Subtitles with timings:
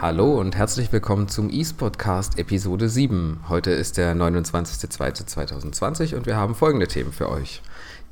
[0.00, 3.44] Hallo und herzlich willkommen zum eSportcast Episode 7.
[3.50, 7.60] Heute ist der 29.02.2020 und wir haben folgende Themen für euch.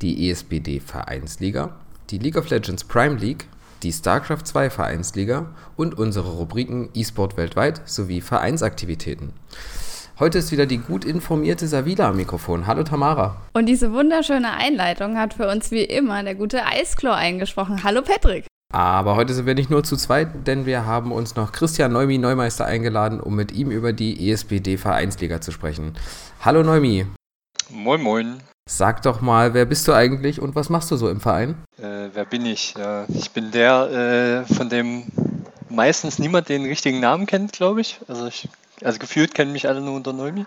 [0.02, 1.76] Die ESBD Vereinsliga,
[2.10, 3.46] die League of Legends Prime League,
[3.82, 5.46] die StarCraft 2 Vereinsliga
[5.78, 9.32] und unsere Rubriken eSport weltweit sowie Vereinsaktivitäten.
[10.18, 12.66] Heute ist wieder die gut informierte Savila am Mikrofon.
[12.66, 13.40] Hallo Tamara.
[13.54, 17.82] Und diese wunderschöne Einleitung hat für uns wie immer der gute Eisklo eingesprochen.
[17.82, 18.47] Hallo Patrick.
[18.70, 22.18] Aber heute sind wir nicht nur zu zweit, denn wir haben uns noch Christian Neumi
[22.18, 25.94] Neumeister eingeladen, um mit ihm über die ESBD Vereinsliga zu sprechen.
[26.42, 27.06] Hallo Neumi.
[27.70, 28.42] Moin, moin.
[28.68, 31.56] Sag doch mal, wer bist du eigentlich und was machst du so im Verein?
[31.78, 32.74] Äh, wer bin ich?
[32.76, 35.04] Ja, ich bin der, äh, von dem
[35.70, 37.98] meistens niemand den richtigen Namen kennt, glaube ich.
[38.06, 38.50] Also, ich,
[38.82, 40.46] also gefühlt kennen mich alle nur unter Neumi.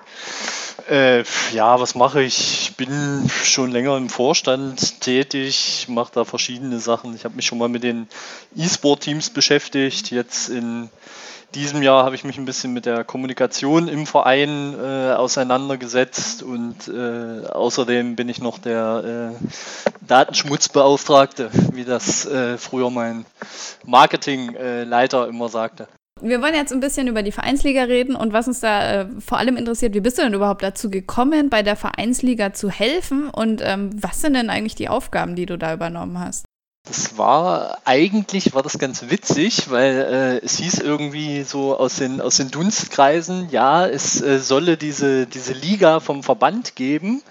[0.90, 1.24] Äh,
[1.54, 2.70] ja, was mache ich?
[2.70, 7.16] Ich bin schon länger im Vorstand tätig, mache da verschiedene Sachen.
[7.16, 8.08] Ich habe mich schon mal mit den
[8.56, 10.12] E-Sport-Teams beschäftigt.
[10.12, 10.90] Jetzt in
[11.54, 16.88] diesem Jahr habe ich mich ein bisschen mit der Kommunikation im Verein äh, auseinandergesetzt und
[16.88, 19.46] äh, außerdem bin ich noch der äh,
[20.08, 23.26] Datenschmutzbeauftragte, wie das äh, früher mein
[23.84, 25.88] Marketingleiter immer sagte
[26.22, 29.38] wir wollen jetzt ein bisschen über die Vereinsliga reden und was uns da äh, vor
[29.38, 33.62] allem interessiert, wie bist du denn überhaupt dazu gekommen, bei der Vereinsliga zu helfen und
[33.64, 36.46] ähm, was sind denn eigentlich die Aufgaben, die du da übernommen hast?
[36.84, 42.20] Das war eigentlich war das ganz witzig, weil äh, es hieß irgendwie so aus den,
[42.20, 47.22] aus den Dunstkreisen, ja, es äh, solle diese, diese Liga vom Verband geben.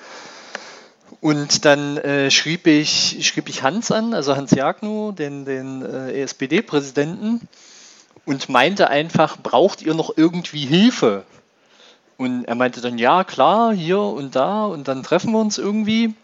[1.20, 6.22] Und dann äh, schrieb, ich, schrieb ich Hans an, also Hans Jagno, den, den äh,
[6.22, 7.46] ESPD-Präsidenten,
[8.26, 11.24] und meinte einfach, braucht ihr noch irgendwie Hilfe?
[12.16, 16.14] Und er meinte dann, ja, klar, hier und da und dann treffen wir uns irgendwie.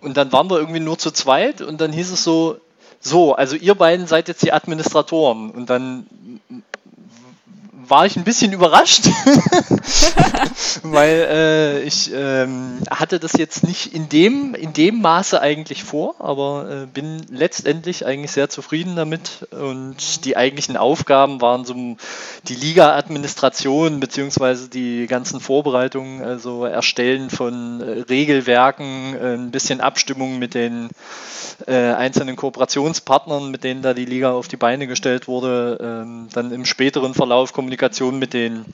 [0.00, 2.58] Und dann waren wir irgendwie nur zu zweit und dann hieß es so,
[3.00, 5.50] so, also ihr beiden seid jetzt die Administratoren.
[5.50, 6.06] Und dann
[7.92, 9.04] war ich ein bisschen überrascht,
[10.82, 16.14] weil äh, ich ähm, hatte das jetzt nicht in dem, in dem Maße eigentlich vor,
[16.18, 19.46] aber äh, bin letztendlich eigentlich sehr zufrieden damit.
[19.50, 21.74] Und die eigentlichen Aufgaben waren so
[22.48, 30.38] die Liga-Administration beziehungsweise die ganzen Vorbereitungen, also Erstellen von äh, Regelwerken, äh, ein bisschen Abstimmung
[30.38, 30.88] mit den
[31.66, 36.52] äh, einzelnen Kooperationspartnern, mit denen da die Liga auf die Beine gestellt wurde, ähm, dann
[36.52, 38.64] im späteren Verlauf Kommunikation Kommunikation mit den,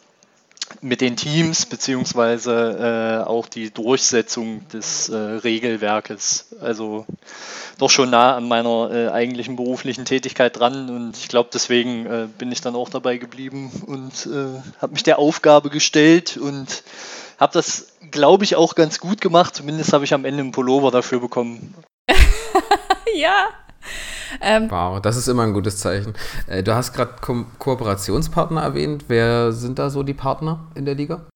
[0.82, 6.54] mit den Teams, beziehungsweise äh, auch die Durchsetzung des äh, Regelwerkes.
[6.60, 7.06] Also
[7.78, 12.28] doch schon nah an meiner äh, eigentlichen beruflichen Tätigkeit dran und ich glaube, deswegen äh,
[12.36, 16.82] bin ich dann auch dabei geblieben und äh, habe mich der Aufgabe gestellt und
[17.38, 19.54] habe das, glaube ich, auch ganz gut gemacht.
[19.54, 21.72] Zumindest habe ich am Ende einen Pullover dafür bekommen.
[23.14, 23.48] ja,
[24.40, 26.14] ähm, wow, das ist immer ein gutes Zeichen.
[26.46, 29.06] Äh, du hast gerade Ko Kooperationspartner erwähnt.
[29.08, 31.26] Wer sind da so die Partner in der Liga?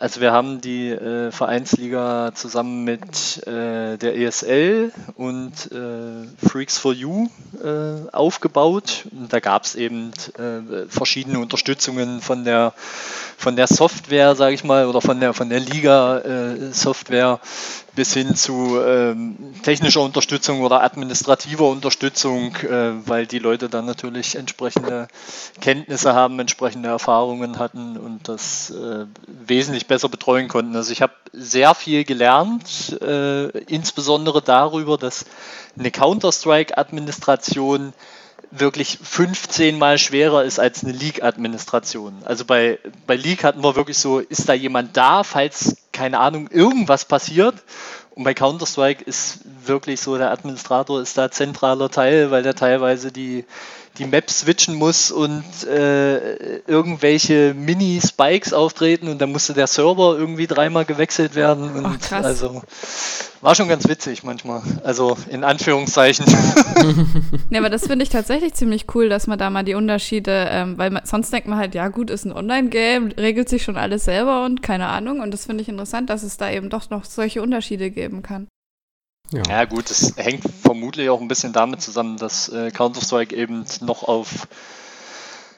[0.00, 6.92] Also wir haben die äh, Vereinsliga zusammen mit äh, der ESL und äh, Freaks for
[6.92, 7.28] You
[7.60, 9.08] äh, aufgebaut.
[9.10, 12.74] Und da gab es eben äh, verschiedene Unterstützungen von der
[13.36, 17.40] von der Software, sage ich mal, oder von der von der Liga-Software
[17.98, 24.36] bis hin zu ähm, technischer Unterstützung oder administrativer Unterstützung, äh, weil die Leute dann natürlich
[24.36, 25.08] entsprechende
[25.60, 30.76] Kenntnisse haben, entsprechende Erfahrungen hatten und das äh, wesentlich besser betreuen konnten.
[30.76, 35.24] Also ich habe sehr viel gelernt, äh, insbesondere darüber, dass
[35.76, 37.94] eine Counter-Strike-Administration
[38.50, 42.22] wirklich 15 mal schwerer ist als eine League-Administration.
[42.24, 46.48] Also bei, bei League hatten wir wirklich so, ist da jemand da, falls, keine Ahnung,
[46.48, 47.62] irgendwas passiert?
[48.10, 53.12] Und bei Counter-Strike ist wirklich so, der Administrator ist da zentraler Teil, weil der teilweise
[53.12, 53.44] die,
[53.98, 60.46] die Map switchen muss und äh, irgendwelche Mini-Spikes auftreten und dann musste der Server irgendwie
[60.46, 61.70] dreimal gewechselt werden.
[61.74, 62.62] Und oh, also
[63.40, 64.62] war schon ganz witzig manchmal.
[64.82, 66.26] Also in Anführungszeichen.
[67.50, 70.78] ja, aber das finde ich tatsächlich ziemlich cool, dass man da mal die Unterschiede, ähm,
[70.78, 74.04] weil man, sonst denkt man halt, ja gut, ist ein Online-Game, regelt sich schon alles
[74.04, 75.20] selber und keine Ahnung.
[75.20, 78.48] Und das finde ich interessant, dass es da eben doch noch solche Unterschiede geben kann.
[79.32, 79.42] Ja.
[79.48, 79.64] ja.
[79.64, 84.48] gut, es hängt vermutlich auch ein bisschen damit zusammen, dass äh, Counter-Strike eben noch auf,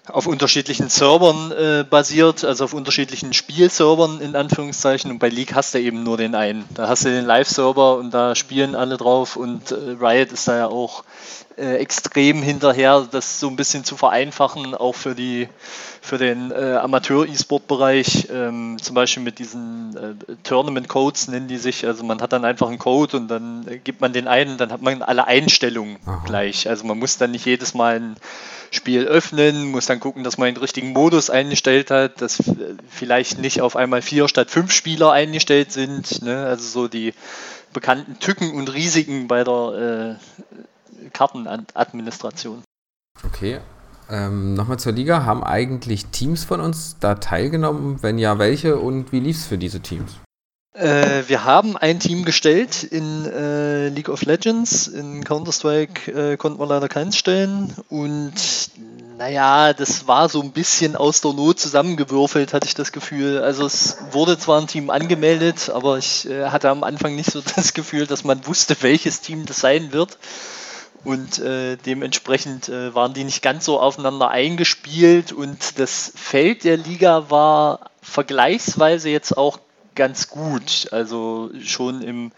[0.08, 5.10] auf unterschiedlichen Servern äh, basiert, also auf unterschiedlichen Spielservern in Anführungszeichen.
[5.10, 6.64] Und bei League hast du eben nur den einen.
[6.74, 10.56] Da hast du den Live-Server und da spielen alle drauf und äh, Riot ist da
[10.56, 11.04] ja auch
[11.60, 15.48] äh, extrem hinterher, das so ein bisschen zu vereinfachen, auch für die
[16.02, 21.86] für den äh, Amateur-E-Sport-Bereich, ähm, zum Beispiel mit diesen äh, Tournament-Codes nennen die sich.
[21.86, 24.72] Also man hat dann einfach einen Code und dann äh, gibt man den ein, dann
[24.72, 26.22] hat man alle Einstellungen Aha.
[26.24, 26.68] gleich.
[26.68, 28.16] Also man muss dann nicht jedes Mal ein
[28.70, 32.42] Spiel öffnen, muss dann gucken, dass man den richtigen Modus eingestellt hat, dass
[32.88, 36.22] vielleicht nicht auf einmal vier statt fünf Spieler eingestellt sind.
[36.22, 36.46] Ne?
[36.46, 37.12] Also so die
[37.72, 40.48] bekannten Tücken und Risiken bei der äh,
[41.12, 42.62] Kartenadministration.
[43.24, 43.60] Okay.
[44.08, 45.24] Ähm, Nochmal zur Liga.
[45.24, 48.02] Haben eigentlich Teams von uns da teilgenommen?
[48.02, 50.16] Wenn ja, welche und wie lief es für diese Teams?
[50.72, 54.86] Äh, wir haben ein Team gestellt in äh, League of Legends.
[54.86, 57.74] In Counter-Strike äh, konnten wir leider keins stellen.
[57.88, 58.32] Und
[59.18, 63.42] naja, das war so ein bisschen aus der Not zusammengewürfelt, hatte ich das Gefühl.
[63.42, 67.42] Also es wurde zwar ein Team angemeldet, aber ich äh, hatte am Anfang nicht so
[67.56, 70.18] das Gefühl, dass man wusste, welches Team das sein wird.
[71.02, 75.32] Und äh, dementsprechend äh, waren die nicht ganz so aufeinander eingespielt.
[75.32, 79.58] Und das Feld der Liga war vergleichsweise jetzt auch
[79.94, 80.88] ganz gut.
[80.92, 82.32] Also schon im,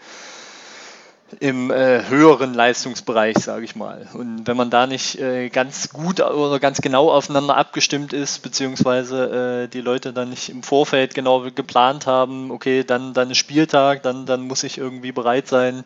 [1.39, 4.07] im äh, höheren Leistungsbereich, sage ich mal.
[4.13, 9.63] Und wenn man da nicht äh, ganz gut oder ganz genau aufeinander abgestimmt ist, beziehungsweise
[9.63, 14.03] äh, die Leute dann nicht im Vorfeld genau geplant haben, okay, dann, dann ist Spieltag,
[14.03, 15.83] dann, dann muss ich irgendwie bereit sein,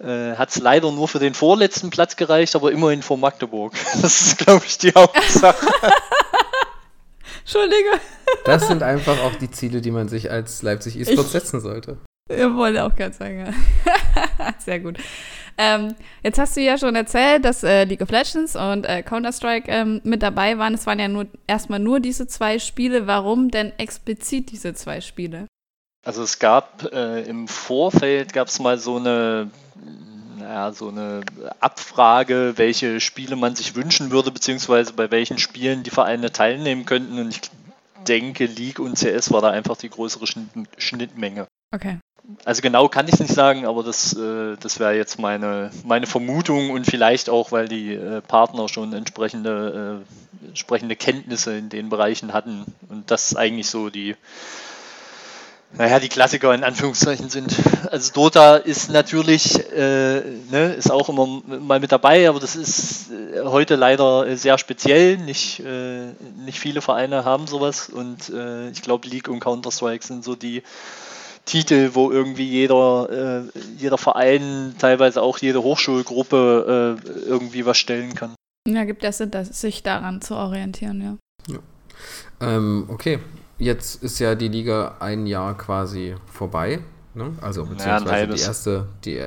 [0.00, 3.74] äh, hat es leider nur für den vorletzten Platz gereicht, aber immerhin vor Magdeburg.
[4.02, 5.66] Das ist, glaube ich, die Hauptsache.
[7.40, 8.00] Entschuldige.
[8.44, 11.98] Das sind einfach auch die Ziele, die man sich als Leipzig E-Sport setzen sollte.
[12.28, 13.46] Ja, wollte auch gerade sagen.
[13.46, 14.52] Ja.
[14.58, 14.98] Sehr gut.
[15.58, 19.70] Ähm, jetzt hast du ja schon erzählt, dass äh, League of Legends und äh, Counter-Strike
[19.70, 20.74] ähm, mit dabei waren.
[20.74, 23.06] Es waren ja nur erstmal nur diese zwei Spiele.
[23.06, 25.46] Warum denn explizit diese zwei Spiele?
[26.04, 29.50] Also es gab äh, im Vorfeld gab es mal so eine
[30.38, 31.22] naja, so eine
[31.60, 37.18] Abfrage, welche Spiele man sich wünschen würde, beziehungsweise bei welchen Spielen die Vereine teilnehmen könnten.
[37.18, 37.40] Und ich
[38.06, 40.26] denke, League und CS war da einfach die größere
[40.78, 41.46] Schnittmenge.
[41.74, 41.98] Okay.
[42.44, 46.06] Also genau kann ich es nicht sagen, aber das, äh, das wäre jetzt meine, meine
[46.06, 50.02] Vermutung und vielleicht auch, weil die äh, Partner schon entsprechende,
[50.42, 54.16] äh, entsprechende Kenntnisse in den Bereichen hatten und das eigentlich so die,
[55.72, 57.54] naja, die Klassiker in Anführungszeichen sind.
[57.90, 60.20] Also Dota ist natürlich, äh,
[60.50, 65.16] ne, ist auch immer mal mit dabei, aber das ist äh, heute leider sehr speziell.
[65.18, 66.06] Nicht, äh,
[66.44, 70.64] nicht viele Vereine haben sowas und äh, ich glaube League und Counter-Strike sind so die
[71.46, 78.14] Titel, wo irgendwie jeder, äh, jeder Verein, teilweise auch jede Hochschulgruppe äh, irgendwie was stellen
[78.14, 78.34] kann.
[78.68, 81.00] Ja, gibt es Sinn, sich daran zu orientieren,
[81.48, 81.54] ja.
[81.54, 81.60] ja.
[82.40, 83.20] Ähm, okay,
[83.58, 86.80] jetzt ist ja die Liga ein Jahr quasi vorbei.
[87.14, 87.32] Ne?
[87.40, 89.24] Also beziehungsweise ja, die erste, die,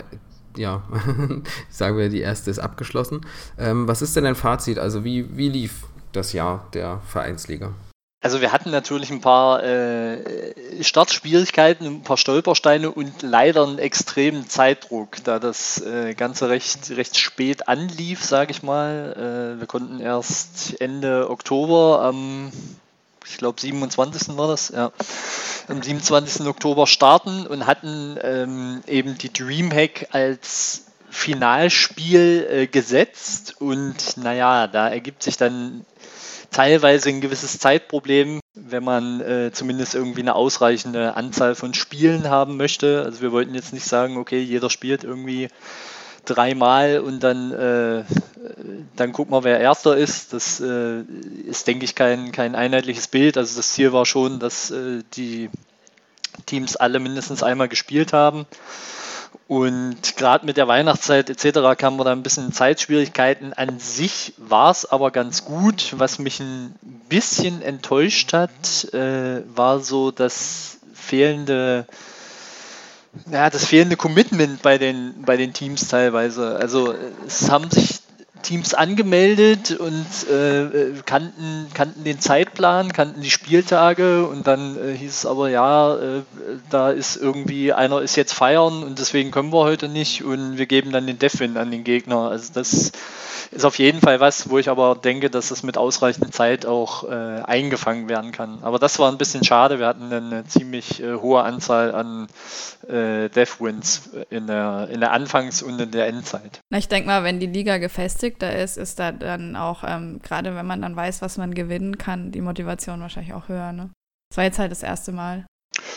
[0.58, 0.84] ja,
[1.70, 3.26] sagen wir, die erste ist abgeschlossen.
[3.58, 4.78] Ähm, was ist denn dein Fazit?
[4.78, 7.74] Also wie, wie lief das Jahr der Vereinsliga?
[8.22, 14.50] Also wir hatten natürlich ein paar äh, Startschwierigkeiten, ein paar Stolpersteine und leider einen extremen
[14.50, 19.56] Zeitdruck, da das äh, Ganze recht, recht spät anlief, sage ich mal.
[19.56, 22.52] Äh, wir konnten erst Ende Oktober am,
[23.26, 24.36] ich glaube 27.
[24.36, 24.92] war das, ja,
[25.70, 26.46] am 27.
[26.46, 34.90] Oktober starten und hatten ähm, eben die Dreamhack als Finalspiel äh, gesetzt und naja, da
[34.90, 35.86] ergibt sich dann
[36.52, 42.58] teilweise ein gewisses Zeitproblem, wenn man äh, zumindest irgendwie eine ausreichende Anzahl von Spielen haben
[42.58, 43.04] möchte.
[43.04, 45.50] Also wir wollten jetzt nicht sagen, okay, jeder spielt irgendwie
[46.26, 48.04] dreimal und dann, äh,
[48.96, 50.34] dann gucken wir, wer Erster ist.
[50.34, 51.02] Das äh,
[51.46, 53.38] ist, denke ich, kein, kein einheitliches Bild.
[53.38, 55.50] Also das Ziel war schon, dass äh, die
[56.46, 58.46] Teams alle mindestens einmal gespielt haben.
[59.50, 61.76] Und gerade mit der Weihnachtszeit etc.
[61.76, 63.52] kamen wir da ein bisschen Zeitschwierigkeiten.
[63.54, 65.96] An sich war es aber ganz gut.
[65.98, 66.76] Was mich ein
[67.10, 71.88] bisschen enttäuscht hat, äh, war so das fehlende,
[73.32, 76.56] ja, das fehlende Commitment bei den, bei den Teams teilweise.
[76.58, 76.94] Also
[77.26, 78.02] es haben sich
[78.42, 85.12] Teams angemeldet und äh, kannten, kannten den Zeitplan, kannten die Spieltage und dann äh, hieß
[85.12, 86.22] es aber, ja, äh,
[86.70, 90.66] da ist irgendwie, einer ist jetzt feiern und deswegen können wir heute nicht und wir
[90.66, 92.30] geben dann den Devin an den Gegner.
[92.30, 92.92] Also das
[93.52, 97.10] ist auf jeden Fall was, wo ich aber denke, dass es mit ausreichend Zeit auch
[97.10, 98.60] äh, eingefangen werden kann.
[98.62, 99.80] Aber das war ein bisschen schade.
[99.80, 102.28] Wir hatten eine ziemlich äh, hohe Anzahl an
[102.88, 106.62] äh, Death Wins in der, in der Anfangs- und in der Endzeit.
[106.70, 107.78] Na, ich denke mal, wenn die Liga
[108.30, 111.98] gefestigter ist, ist da dann auch, ähm, gerade wenn man dann weiß, was man gewinnen
[111.98, 113.72] kann, die Motivation wahrscheinlich auch höher.
[113.72, 113.90] Ne?
[114.30, 115.46] Das war jetzt halt das erste Mal.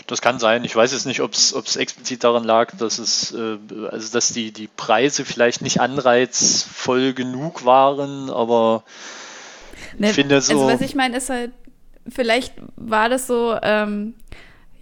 [0.07, 0.65] Das kann sein.
[0.65, 3.59] Ich weiß jetzt nicht, ob es explizit daran lag, dass es, äh,
[3.91, 8.85] also dass die, die Preise vielleicht nicht anreizvoll genug waren, aber
[9.99, 10.53] ne, ich finde so.
[10.53, 11.53] Also was ich meine, ist halt,
[12.09, 14.15] vielleicht war das so, ähm,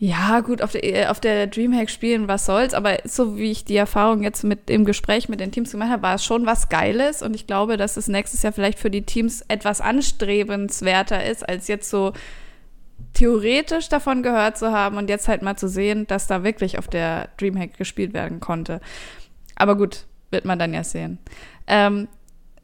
[0.03, 3.77] Ja, gut, auf der, auf der Dreamhack spielen, was soll's, aber so wie ich die
[3.77, 7.21] Erfahrung jetzt mit dem Gespräch mit den Teams gemacht habe, war es schon was Geiles
[7.21, 11.69] und ich glaube, dass es nächstes Jahr vielleicht für die Teams etwas anstrebenswerter ist, als
[11.69, 12.15] jetzt so
[13.13, 16.89] theoretisch davon gehört zu haben und jetzt halt mal zu sehen, dass da wirklich auf
[16.89, 18.81] der Dreamhack gespielt werden konnte.
[19.55, 21.19] Aber gut, wird man dann ja sehen.
[21.67, 22.09] Ähm,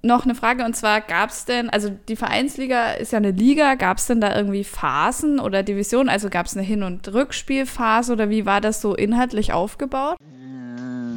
[0.07, 3.75] noch eine Frage und zwar gab es denn, also die Vereinsliga ist ja eine Liga,
[3.75, 6.09] gab es denn da irgendwie Phasen oder Divisionen?
[6.09, 10.17] Also gab es eine Hin- und Rückspielphase oder wie war das so inhaltlich aufgebaut?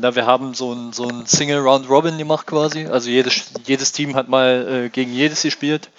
[0.02, 2.86] Na, wir haben so ein, so ein Single Round Robin gemacht quasi.
[2.86, 5.90] Also jedes, jedes Team hat mal äh, gegen jedes gespielt.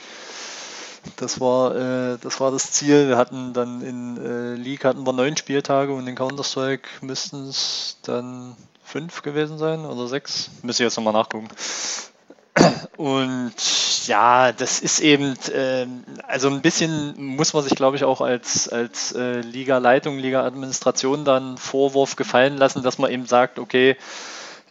[1.17, 3.09] Das war, äh, das war das Ziel.
[3.09, 7.99] Wir hatten dann in äh, League hatten wir neun Spieltage und in Counter-Strike müssten es
[8.03, 10.51] dann fünf gewesen sein oder sechs.
[10.63, 11.49] Müssen ich jetzt nochmal nachgucken.
[12.97, 13.55] Und
[14.07, 15.87] ja, das ist eben, äh,
[16.27, 21.57] also ein bisschen muss man sich, glaube ich, auch als, als äh, Liga-Leitung, Liga-Administration dann
[21.59, 23.97] Vorwurf gefallen lassen, dass man eben sagt, okay,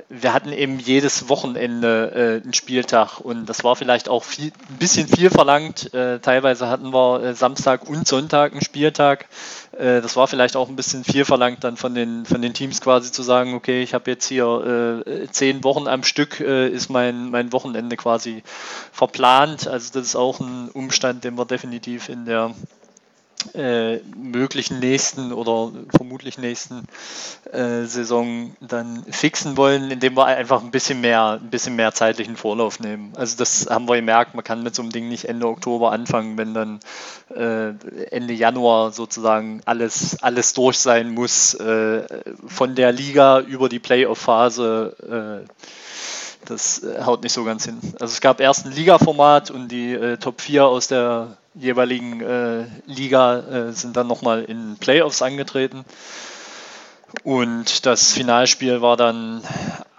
[0.07, 4.77] wir hatten eben jedes Wochenende äh, einen Spieltag und das war vielleicht auch viel, ein
[4.77, 5.93] bisschen viel verlangt.
[5.93, 9.27] Äh, teilweise hatten wir äh, Samstag und Sonntag einen Spieltag.
[9.73, 12.81] Äh, das war vielleicht auch ein bisschen viel verlangt dann von den, von den Teams
[12.81, 16.89] quasi zu sagen, okay, ich habe jetzt hier äh, zehn Wochen am Stück, äh, ist
[16.89, 18.43] mein, mein Wochenende quasi
[18.91, 19.67] verplant.
[19.67, 22.55] Also das ist auch ein Umstand, den wir definitiv in der
[23.53, 26.85] äh, möglichen nächsten oder vermutlich nächsten
[27.51, 32.35] äh, Saison dann fixen wollen, indem wir einfach ein bisschen mehr, ein bisschen mehr zeitlichen
[32.35, 33.13] Vorlauf nehmen.
[33.15, 36.37] Also das haben wir gemerkt, man kann mit so einem Ding nicht Ende Oktober anfangen,
[36.37, 36.79] wenn dann
[37.33, 37.69] äh,
[38.11, 42.03] Ende Januar sozusagen alles, alles durch sein muss, äh,
[42.47, 45.49] von der Liga über die Playoff-Phase äh,
[46.45, 47.79] das äh, haut nicht so ganz hin.
[47.99, 52.65] Also es gab erst ein Liga-Format und die äh, Top 4 aus der jeweiligen äh,
[52.85, 55.85] Liga äh, sind dann nochmal in Playoffs angetreten.
[57.23, 59.41] Und das Finalspiel war dann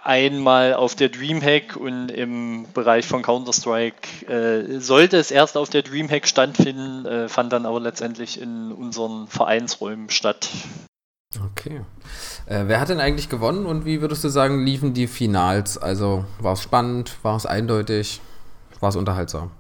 [0.03, 5.83] einmal auf der Dreamhack und im Bereich von Counter-Strike äh, sollte es erst auf der
[5.83, 10.49] Dreamhack stattfinden, äh, fand dann aber letztendlich in unseren Vereinsräumen statt.
[11.53, 11.83] Okay.
[12.47, 15.79] Äh, wer hat denn eigentlich gewonnen und wie würdest du sagen, liefen die Finals?
[15.79, 18.21] Also war es spannend, war es eindeutig,
[18.81, 19.51] war es unterhaltsam?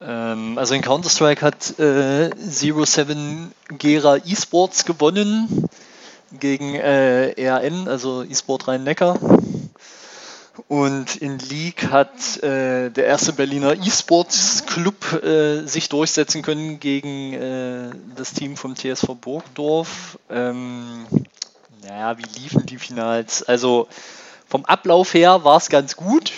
[0.00, 5.68] Ähm, also in Counter-Strike hat äh, Zero Seven Gera Esports gewonnen
[6.32, 9.18] gegen äh, ERN, also eSport Rhein-Neckar.
[10.68, 17.34] Und in League hat äh, der erste Berliner E-Sports Club äh, sich durchsetzen können gegen
[17.34, 20.18] äh, das Team vom TSV Burgdorf.
[20.28, 21.06] Ähm,
[21.82, 23.42] naja, wie liefen die Finals?
[23.42, 23.86] Also
[24.48, 26.32] vom Ablauf her war es ganz gut.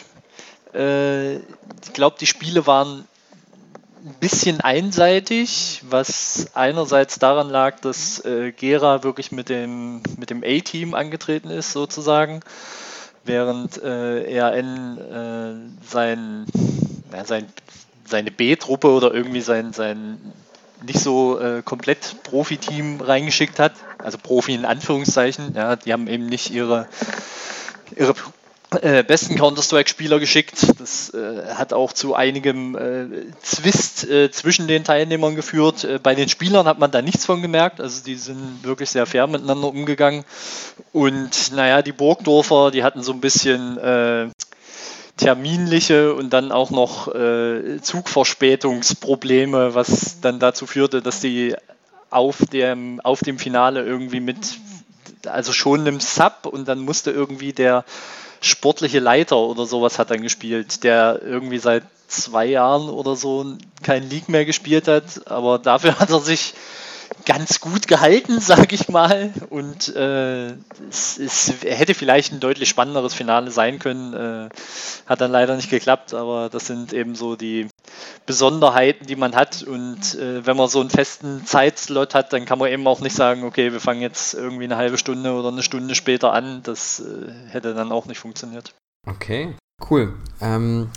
[0.74, 3.06] Äh, ich glaube, die Spiele waren
[4.04, 10.42] ein bisschen einseitig, was einerseits daran lag, dass äh, Gera wirklich mit dem, mit dem
[10.44, 12.40] A-Team angetreten ist, sozusagen
[13.24, 16.46] während äh, ERN äh, sein,
[17.12, 17.46] ja, sein,
[18.04, 20.18] seine B-Truppe oder irgendwie sein, sein
[20.82, 23.72] nicht so äh, komplett Profi-Team reingeschickt hat.
[23.98, 25.54] Also Profi in Anführungszeichen.
[25.54, 26.86] Ja, die haben eben nicht ihre,
[27.96, 28.14] ihre
[28.82, 30.58] äh, besten Counter-Strike-Spieler geschickt.
[30.78, 33.06] Das äh, hat auch zu einigem äh,
[33.40, 35.84] Zwist äh, zwischen den Teilnehmern geführt.
[35.84, 37.80] Äh, bei den Spielern hat man da nichts von gemerkt.
[37.80, 40.24] Also die sind wirklich sehr fair miteinander umgegangen.
[40.92, 44.28] Und naja, die Burgdorfer, die hatten so ein bisschen äh,
[45.16, 47.12] terminliche und dann auch noch
[47.82, 51.56] Zugverspätungsprobleme, was dann dazu führte, dass die
[52.10, 54.58] auf dem, auf dem Finale irgendwie mit,
[55.26, 57.84] also schon einem Sub und dann musste irgendwie der
[58.40, 64.08] sportliche Leiter oder sowas hat dann gespielt, der irgendwie seit zwei Jahren oder so kein
[64.08, 66.54] League mehr gespielt hat, aber dafür hat er sich
[67.24, 69.32] ganz gut gehalten, sage ich mal.
[69.50, 70.48] Und äh,
[70.88, 74.14] es, es, hätte vielleicht ein deutlich spannenderes Finale sein können.
[74.14, 74.48] Äh,
[75.06, 77.68] hat dann leider nicht geklappt, aber das sind eben so die
[78.26, 79.62] Besonderheiten, die man hat.
[79.62, 83.16] Und äh, wenn man so einen festen Zeitslot hat, dann kann man eben auch nicht
[83.16, 86.62] sagen, okay, wir fangen jetzt irgendwie eine halbe Stunde oder eine Stunde später an.
[86.62, 88.74] Das äh, hätte dann auch nicht funktioniert.
[89.06, 89.54] Okay,
[89.90, 90.14] cool.
[90.40, 90.90] Ähm,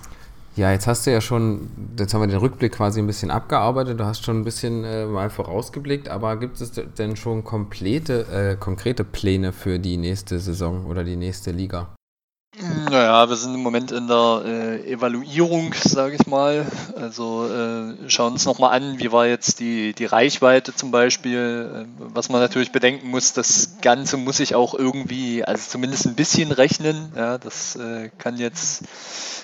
[0.62, 4.00] ja, jetzt hast du ja schon, jetzt haben wir den Rückblick quasi ein bisschen abgearbeitet,
[4.00, 8.56] du hast schon ein bisschen äh, mal vorausgeblickt, aber gibt es denn schon komplette, äh,
[8.58, 11.96] konkrete Pläne für die nächste Saison oder die nächste Liga?
[12.60, 16.70] Naja, wir sind im Moment in der äh, Evaluierung, sage ich mal.
[16.98, 21.88] Also äh, schauen uns nochmal an, wie war jetzt die, die Reichweite zum Beispiel.
[21.88, 26.16] Äh, was man natürlich bedenken muss, das Ganze muss sich auch irgendwie, also zumindest ein
[26.16, 27.14] bisschen rechnen.
[27.16, 28.84] Ja, das äh, kann jetzt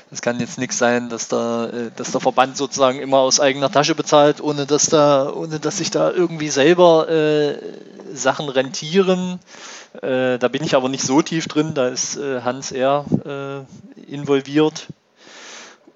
[0.10, 3.72] es kann jetzt nichts sein, dass, da, äh, dass der Verband sozusagen immer aus eigener
[3.72, 7.58] Tasche bezahlt, ohne dass, da, ohne dass sich da irgendwie selber äh,
[8.14, 9.40] Sachen rentieren.
[10.02, 14.12] Äh, da bin ich aber nicht so tief drin, da ist äh, Hans eher äh,
[14.12, 14.88] involviert.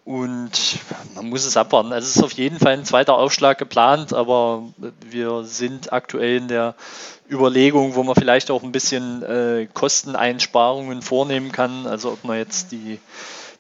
[0.04, 0.80] Und
[1.16, 1.94] man muss es abwarten.
[1.94, 4.64] Also es ist auf jeden Fall ein zweiter Aufschlag geplant, aber
[5.10, 6.74] wir sind aktuell in der
[7.30, 11.86] Überlegung, wo man vielleicht auch ein bisschen äh, Kosteneinsparungen vornehmen kann.
[11.86, 13.00] Also ob man jetzt die,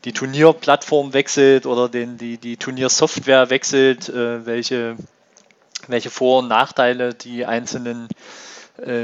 [0.03, 4.97] die Turnierplattform wechselt oder den, die, die Turniersoftware wechselt, äh, welche,
[5.87, 8.15] welche Vor- und Nachteile die einzelnen äh,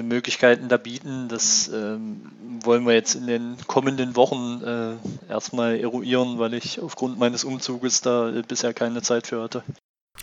[0.01, 1.27] Möglichkeiten da bieten.
[1.27, 2.31] Das ähm,
[2.63, 8.01] wollen wir jetzt in den kommenden Wochen äh, erstmal eruieren, weil ich aufgrund meines Umzuges
[8.01, 9.63] da äh, bisher keine Zeit für hatte.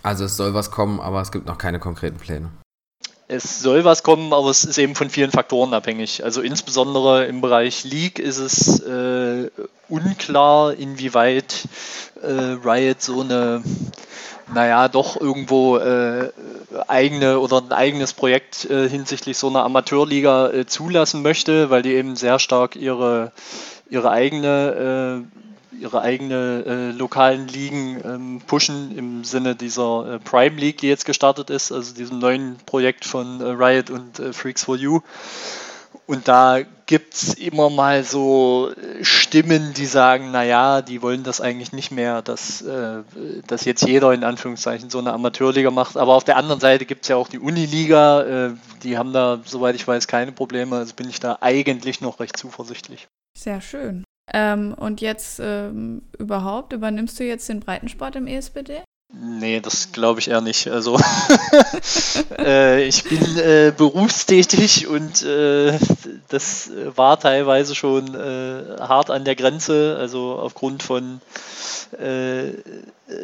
[0.02, 2.50] Also es soll was kommen, aber es gibt noch keine konkreten Pläne.
[3.26, 6.24] Es soll was kommen, aber es ist eben von vielen Faktoren abhängig.
[6.24, 9.50] Also insbesondere im Bereich League ist es äh,
[9.88, 11.66] unklar, inwieweit
[12.20, 13.62] äh, Riot so eine
[14.52, 16.30] naja, doch irgendwo äh,
[16.88, 21.94] eigene oder ein eigenes Projekt äh, hinsichtlich so einer Amateurliga äh, zulassen möchte, weil die
[21.94, 23.32] eben sehr stark ihre,
[23.88, 25.40] ihre eigene äh,
[25.80, 31.04] ihre eigene äh, lokalen Ligen ähm, pushen im Sinne dieser äh, Prime League, die jetzt
[31.04, 35.00] gestartet ist, also diesem neuen Projekt von Riot und Freaks for You.
[36.06, 41.72] Und da gibt es immer mal so Stimmen, die sagen, naja, die wollen das eigentlich
[41.72, 43.02] nicht mehr, dass, äh,
[43.46, 45.96] dass jetzt jeder in Anführungszeichen so eine Amateurliga macht.
[45.96, 49.40] Aber auf der anderen Seite gibt es ja auch die Uniliga, äh, die haben da,
[49.46, 50.76] soweit ich weiß, keine Probleme.
[50.76, 53.08] Also bin ich da eigentlich noch recht zuversichtlich.
[53.36, 54.04] Sehr schön.
[54.32, 58.82] Ähm, und jetzt ähm, überhaupt, übernimmst du jetzt den Breitensport im ESBD?
[59.16, 60.68] Nee, das glaube ich eher nicht.
[60.68, 60.98] Also
[62.38, 65.78] äh, ich bin äh, berufstätig und äh,
[66.28, 69.96] das war teilweise schon äh, hart an der Grenze.
[70.00, 71.20] Also aufgrund von
[72.00, 72.54] äh,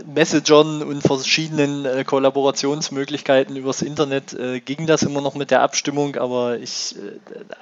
[0.07, 6.59] Messagern und verschiedenen äh, Kollaborationsmöglichkeiten übers Internet ging das immer noch mit der Abstimmung, aber
[6.59, 6.95] ich,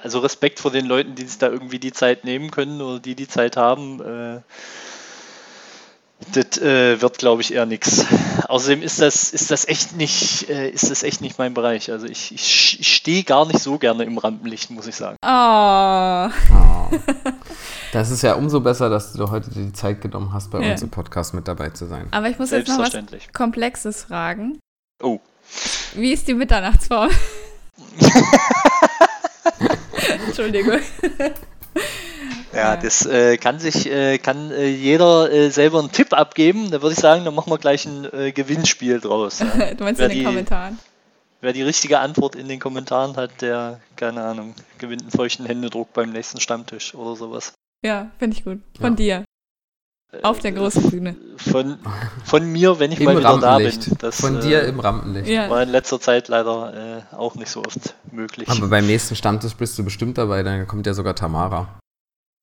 [0.03, 3.15] also Respekt vor den Leuten, die sich da irgendwie die Zeit nehmen können oder die
[3.15, 4.43] die Zeit haben
[6.33, 8.05] das äh, wird, glaube ich, eher nichts.
[8.47, 11.91] Außerdem ist das, ist das echt nicht, äh, ist das echt nicht mein Bereich.
[11.91, 15.17] Also ich, ich, ich stehe gar nicht so gerne im Rampenlicht, muss ich sagen.
[15.25, 16.29] Oh.
[16.53, 16.89] oh.
[17.91, 20.73] Das ist ja umso besser, dass du heute die Zeit genommen hast, bei ja.
[20.73, 22.05] uns im Podcast mit dabei zu sein.
[22.11, 22.95] Aber ich muss jetzt noch was
[23.33, 24.59] Komplexes fragen.
[25.01, 25.19] Oh.
[25.95, 27.09] Wie ist die Mitternachtsform?
[30.27, 30.81] Entschuldigung.
[32.53, 36.71] Ja, das äh, kann sich äh, kann äh, jeder äh, selber einen Tipp abgeben.
[36.71, 39.39] Da würde ich sagen, dann machen wir gleich ein äh, Gewinnspiel draus.
[39.39, 39.73] Ja.
[39.77, 40.79] du meinst wer in den die, Kommentaren?
[41.41, 45.93] Wer die richtige Antwort in den Kommentaren hat, der, keine Ahnung, gewinnt einen feuchten Händedruck
[45.93, 47.53] beim nächsten Stammtisch oder sowas.
[47.83, 48.59] Ja, finde ich gut.
[48.79, 49.19] Von ja.
[49.19, 49.25] dir.
[50.23, 51.15] Auf der großen Bühne.
[51.37, 51.77] Von,
[52.25, 53.79] von mir, wenn ich Im mal wieder da bin.
[53.99, 55.29] Das, von dir im Rampenlicht.
[55.29, 55.49] Ja.
[55.51, 58.49] War in letzter Zeit leider äh, auch nicht so oft möglich.
[58.49, 61.78] Aber beim nächsten Stammtisch bist du bestimmt dabei, dann kommt ja sogar Tamara.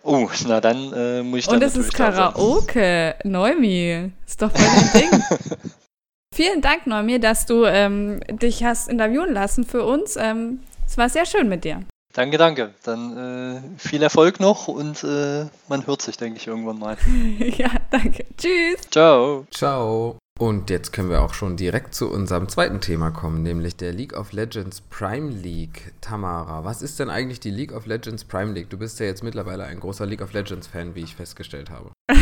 [0.06, 3.16] Oh, na dann äh, muss ich Und es ist Karaoke.
[3.24, 4.12] Neumi.
[4.24, 5.22] Ist doch voll ein Ding.
[6.34, 10.16] Vielen Dank, Neumi, dass du ähm, dich hast interviewen lassen für uns.
[10.16, 11.82] Ähm, es war sehr schön mit dir.
[12.12, 12.72] Danke, danke.
[12.84, 16.96] Dann äh, viel Erfolg noch und äh, man hört sich, denke ich, irgendwann mal.
[17.38, 18.26] ja, danke.
[18.36, 18.88] Tschüss.
[18.90, 19.44] Ciao.
[19.50, 20.18] Ciao.
[20.38, 24.12] Und jetzt können wir auch schon direkt zu unserem zweiten Thema kommen, nämlich der League
[24.12, 25.94] of Legends Prime League.
[26.02, 28.68] Tamara, was ist denn eigentlich die League of Legends Prime League?
[28.68, 31.90] Du bist ja jetzt mittlerweile ein großer League of Legends Fan, wie ich festgestellt habe.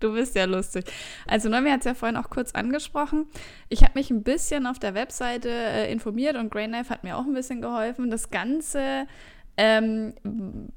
[0.00, 0.86] du bist ja lustig.
[1.28, 3.26] Also Noemi hat es ja vorhin auch kurz angesprochen.
[3.68, 7.16] Ich habe mich ein bisschen auf der Webseite äh, informiert und Grey Knife hat mir
[7.16, 8.10] auch ein bisschen geholfen.
[8.10, 9.06] Das Ganze
[9.56, 10.12] ähm,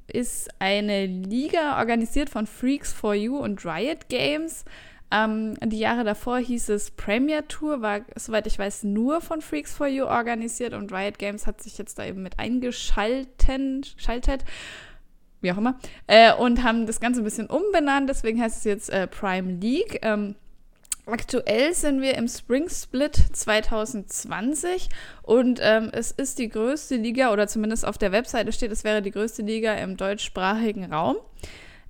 [0.06, 4.64] ist eine Liga organisiert von Freaks for You und Riot Games.
[5.10, 9.72] Ähm, die Jahre davor hieß es Premier Tour, war, soweit ich weiß, nur von Freaks
[9.72, 14.44] for You organisiert und Riot Games hat sich jetzt da eben mit eingeschalten, schaltet,
[15.40, 18.90] wie auch immer, äh, und haben das Ganze ein bisschen umbenannt, deswegen heißt es jetzt
[18.90, 19.98] äh, Prime League.
[20.02, 20.36] Ähm,
[21.06, 24.88] Aktuell sind wir im Spring Split 2020
[25.22, 29.02] und ähm, es ist die größte Liga, oder zumindest auf der Webseite steht, es wäre
[29.02, 31.16] die größte Liga im deutschsprachigen Raum.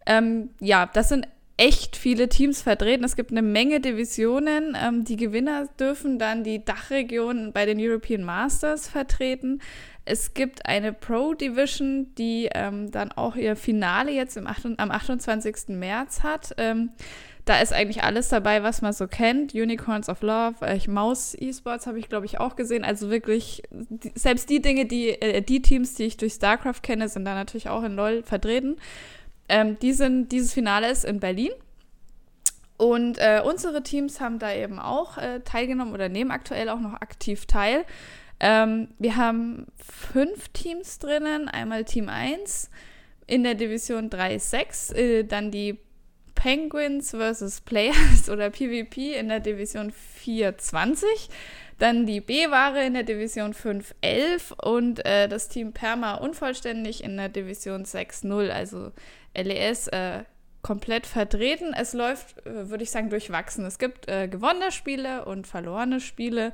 [0.07, 1.27] Ähm, ja, das sind
[1.61, 3.05] echt viele Teams vertreten.
[3.05, 4.75] Es gibt eine Menge Divisionen.
[4.81, 9.61] Ähm, die Gewinner dürfen dann die Dachregion bei den European Masters vertreten.
[10.07, 14.91] Es gibt eine Pro Division, die ähm, dann auch ihr Finale jetzt im 8, am
[14.91, 15.69] 28.
[15.69, 16.55] März hat.
[16.57, 16.93] Ähm,
[17.45, 19.53] da ist eigentlich alles dabei, was man so kennt.
[19.53, 22.85] Unicorns of Love, äh, Maus Esports habe ich, glaube ich, auch gesehen.
[22.85, 27.11] Also wirklich, die, selbst die Dinge, die, äh, die Teams, die ich durch StarCraft kenne,
[27.11, 28.77] sind da natürlich auch in LOL vertreten.
[29.51, 31.51] Ähm, die sind, dieses Finale ist in Berlin.
[32.79, 36.95] Und äh, unsere Teams haben da eben auch äh, teilgenommen oder nehmen aktuell auch noch
[36.95, 37.85] aktiv teil.
[38.39, 42.71] Ähm, wir haben fünf Teams drinnen, einmal Team 1
[43.27, 45.79] in der Division 3-6, äh, dann die
[46.35, 49.93] Penguins versus Players oder PvP in der Division
[50.25, 51.05] 4-20,
[51.81, 57.29] dann die B-Ware in der Division 5-11 und äh, das Team Perma unvollständig in der
[57.29, 58.93] Division 6-0, also
[59.35, 60.25] LES äh,
[60.63, 61.73] komplett vertreten.
[61.75, 63.65] Es läuft, äh, würde ich sagen, durchwachsen.
[63.65, 66.53] Es gibt äh, gewonnene Spiele und verlorene Spiele.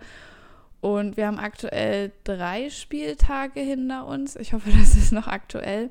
[0.81, 4.37] Und wir haben aktuell drei Spieltage hinter uns.
[4.37, 5.91] Ich hoffe, das ist noch aktuell.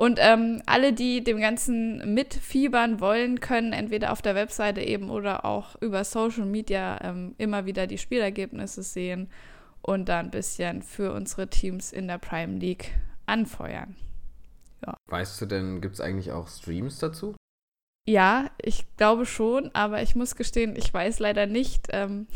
[0.00, 5.44] Und ähm, alle, die dem Ganzen mitfiebern wollen, können entweder auf der Webseite eben oder
[5.44, 9.28] auch über Social Media ähm, immer wieder die Spielergebnisse sehen
[9.82, 12.94] und da ein bisschen für unsere Teams in der Prime League
[13.26, 13.94] anfeuern.
[14.86, 14.96] Ja.
[15.10, 17.36] Weißt du denn, gibt es eigentlich auch Streams dazu?
[18.08, 22.26] Ja, ich glaube schon, aber ich muss gestehen, ich weiß leider nicht, ähm,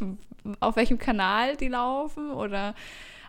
[0.60, 2.74] auf welchem Kanal die laufen oder.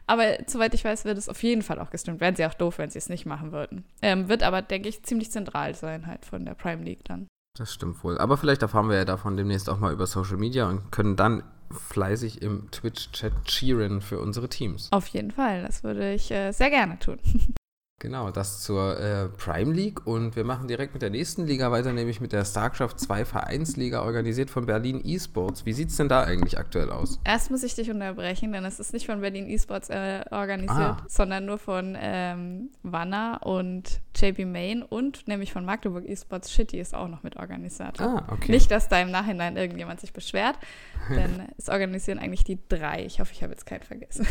[0.08, 2.22] Aber soweit ich weiß, wird es auf jeden Fall auch gestreamt.
[2.22, 3.84] Wären sie auch doof, wenn sie es nicht machen würden.
[4.02, 7.28] Ähm, wird aber, denke ich, ziemlich zentral sein halt von der Prime League dann.
[7.58, 8.18] Das stimmt wohl.
[8.18, 11.44] Aber vielleicht erfahren wir ja davon demnächst auch mal über Social Media und können dann
[11.72, 14.90] fleißig im Twitch-Chat cheeren für unsere Teams.
[14.92, 15.64] Auf jeden Fall.
[15.64, 17.20] Das würde ich äh, sehr gerne tun.
[18.00, 21.94] Genau, das zur äh, Prime League und wir machen direkt mit der nächsten Liga weiter,
[21.94, 25.66] nämlich mit der StarCraft 2 Vereinsliga, organisiert von Berlin Esports.
[25.66, 27.20] Wie sieht es denn da eigentlich aktuell aus?
[27.24, 31.04] Erst muss ich dich unterbrechen, denn es ist nicht von Berlin Esports äh, organisiert, ah.
[31.08, 36.52] sondern nur von ähm, Wanner und JP Main und nämlich von Magdeburg Esports.
[36.52, 38.06] Shitty ist auch noch mit Organisator.
[38.06, 38.52] Ah, okay.
[38.52, 40.60] Nicht, dass da im Nachhinein irgendjemand sich beschwert,
[41.10, 43.04] denn es organisieren eigentlich die drei.
[43.06, 44.28] Ich hoffe, ich habe jetzt keinen vergessen.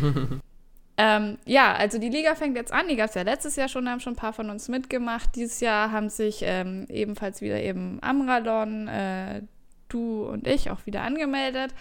[0.98, 2.88] Ähm, ja, also die Liga fängt jetzt an.
[2.88, 5.36] Die gab es ja letztes Jahr schon, da haben schon ein paar von uns mitgemacht.
[5.36, 9.42] Dieses Jahr haben sich ähm, ebenfalls wieder eben Amralon, äh,
[9.88, 11.74] du und ich auch wieder angemeldet.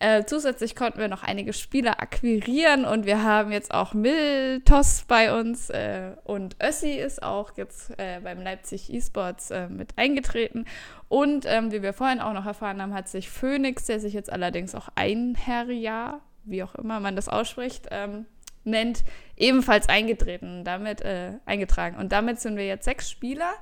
[0.00, 5.38] Äh, zusätzlich konnten wir noch einige Spieler akquirieren und wir haben jetzt auch Miltos bei
[5.38, 10.66] uns äh, und Össi ist auch jetzt äh, beim Leipzig eSports äh, mit eingetreten.
[11.08, 14.32] Und ähm, wie wir vorhin auch noch erfahren haben, hat sich Phoenix, der sich jetzt
[14.32, 18.26] allerdings auch Einherjahr, wie auch immer man das ausspricht, ähm,
[18.64, 19.04] nennt,
[19.36, 21.96] ebenfalls eingetreten, damit äh, eingetragen.
[21.96, 23.54] Und damit sind wir jetzt sechs Spieler,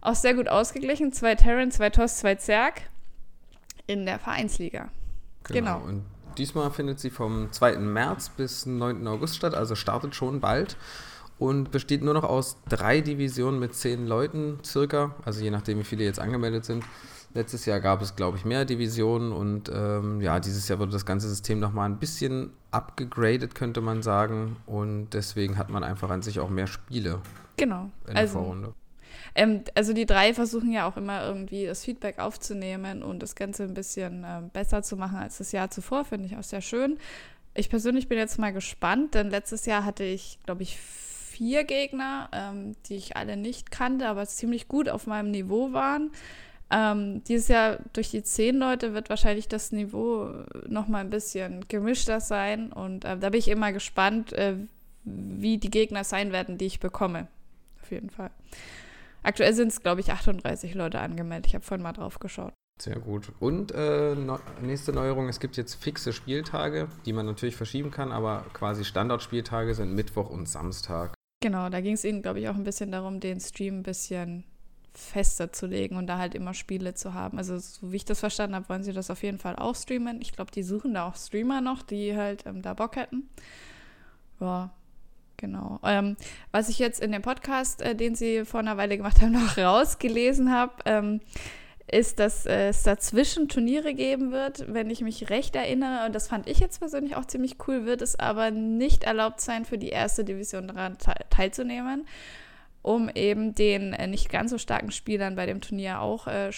[0.00, 2.82] auch sehr gut ausgeglichen, zwei Terran, zwei Toss, zwei Zerg
[3.86, 4.90] in der Vereinsliga.
[5.44, 5.80] Genau.
[5.80, 5.88] genau.
[5.88, 6.04] Und
[6.38, 7.76] diesmal findet sie vom 2.
[7.78, 9.06] März bis 9.
[9.06, 10.76] August statt, also startet schon bald
[11.38, 15.84] und besteht nur noch aus drei Divisionen mit zehn Leuten circa, also je nachdem, wie
[15.84, 16.84] viele jetzt angemeldet sind.
[17.34, 21.06] Letztes Jahr gab es, glaube ich, mehr Divisionen und ähm, ja, dieses Jahr wurde das
[21.06, 24.56] ganze System nochmal ein bisschen abgegradet, könnte man sagen.
[24.66, 27.20] Und deswegen hat man einfach an sich auch mehr Spiele.
[27.56, 27.90] Genau.
[28.06, 28.74] In der also, Vorrunde.
[29.34, 33.64] Ähm, also die drei versuchen ja auch immer irgendwie das Feedback aufzunehmen und das Ganze
[33.64, 36.98] ein bisschen äh, besser zu machen als das Jahr zuvor, finde ich auch sehr schön.
[37.54, 42.28] Ich persönlich bin jetzt mal gespannt, denn letztes Jahr hatte ich, glaube ich, vier Gegner,
[42.32, 46.10] ähm, die ich alle nicht kannte, aber ziemlich gut auf meinem Niveau waren.
[46.72, 50.30] Ähm, dieses Jahr durch die zehn Leute wird wahrscheinlich das Niveau
[50.66, 54.56] noch mal ein bisschen gemischter sein und äh, da bin ich immer gespannt, äh,
[55.04, 57.28] wie die Gegner sein werden, die ich bekomme.
[57.82, 58.30] Auf jeden Fall.
[59.22, 61.46] Aktuell sind es, glaube ich, 38 Leute angemeldet.
[61.48, 62.54] Ich habe vorhin mal drauf geschaut.
[62.80, 63.32] Sehr gut.
[63.38, 68.12] Und äh, no nächste Neuerung, es gibt jetzt fixe Spieltage, die man natürlich verschieben kann,
[68.12, 71.14] aber quasi Standardspieltage sind Mittwoch und Samstag.
[71.42, 74.44] Genau, da ging es Ihnen, glaube ich, auch ein bisschen darum, den Stream ein bisschen
[74.94, 77.38] fester zu legen und da halt immer Spiele zu haben.
[77.38, 80.20] Also so wie ich das verstanden habe, wollen sie das auf jeden Fall auch streamen.
[80.20, 83.28] Ich glaube, die suchen da auch Streamer noch, die halt ähm, da Bock hätten.
[84.40, 84.70] Ja,
[85.36, 85.80] genau.
[85.82, 86.16] Ähm,
[86.50, 89.56] was ich jetzt in dem Podcast, äh, den sie vor einer Weile gemacht haben, noch
[89.56, 91.20] rausgelesen habe, ähm,
[91.90, 96.06] ist, dass äh, es dazwischen Turniere geben wird, wenn ich mich recht erinnere.
[96.06, 99.64] Und das fand ich jetzt persönlich auch ziemlich cool, wird es aber nicht erlaubt sein,
[99.64, 100.98] für die erste Division daran
[101.30, 102.06] teilzunehmen
[102.82, 106.50] um eben den äh, nicht ganz so starken Spielern bei dem Turnier auch äh,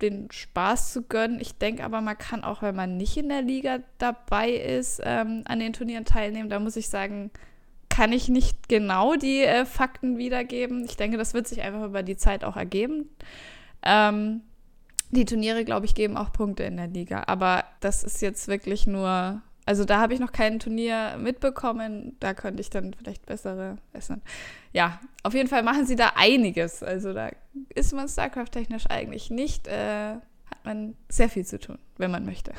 [0.00, 1.40] den Spaß zu gönnen.
[1.40, 5.42] Ich denke aber, man kann auch, wenn man nicht in der Liga dabei ist, ähm,
[5.46, 6.48] an den Turnieren teilnehmen.
[6.48, 7.30] Da muss ich sagen,
[7.88, 10.84] kann ich nicht genau die äh, Fakten wiedergeben.
[10.84, 13.10] Ich denke, das wird sich einfach über die Zeit auch ergeben.
[13.82, 14.42] Ähm,
[15.10, 17.24] die Turniere, glaube ich, geben auch Punkte in der Liga.
[17.26, 22.16] Aber das ist jetzt wirklich nur also da habe ich noch kein Turnier mitbekommen.
[22.20, 24.22] Da könnte ich dann vielleicht bessere essen.
[24.72, 26.82] Ja, auf jeden Fall machen sie da einiges.
[26.82, 27.30] Also da
[27.74, 32.52] ist man StarCraft-technisch eigentlich nicht, äh, hat man sehr viel zu tun, wenn man möchte.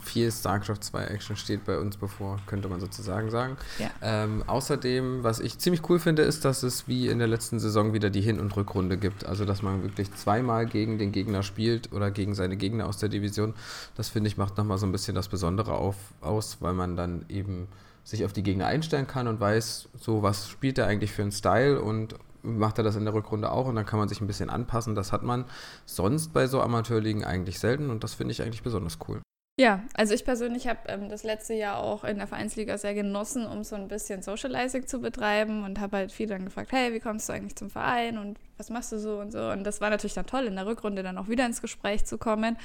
[0.00, 3.56] Viel StarCraft 2 Action steht bei uns bevor, könnte man sozusagen sagen.
[3.78, 3.90] Ja.
[4.02, 7.92] Ähm, außerdem, was ich ziemlich cool finde, ist, dass es wie in der letzten Saison
[7.92, 9.26] wieder die Hin- und Rückrunde gibt.
[9.26, 13.08] Also, dass man wirklich zweimal gegen den Gegner spielt oder gegen seine Gegner aus der
[13.08, 13.54] Division.
[13.96, 17.24] Das finde ich macht nochmal so ein bisschen das Besondere auf, aus, weil man dann
[17.28, 17.68] eben
[18.02, 21.32] sich auf die Gegner einstellen kann und weiß, so was spielt er eigentlich für einen
[21.32, 24.26] Style und macht er das in der Rückrunde auch und dann kann man sich ein
[24.26, 24.94] bisschen anpassen.
[24.94, 25.44] Das hat man
[25.84, 29.20] sonst bei so Amateurligen eigentlich selten und das finde ich eigentlich besonders cool.
[29.58, 33.46] Ja, also ich persönlich habe ähm, das letzte Jahr auch in der Vereinsliga sehr genossen,
[33.46, 37.00] um so ein bisschen Socializing zu betreiben und habe halt viele dann gefragt, hey, wie
[37.00, 39.50] kommst du eigentlich zum Verein und was machst du so und so.
[39.50, 42.16] Und das war natürlich dann toll, in der Rückrunde dann auch wieder ins Gespräch zu
[42.16, 42.56] kommen.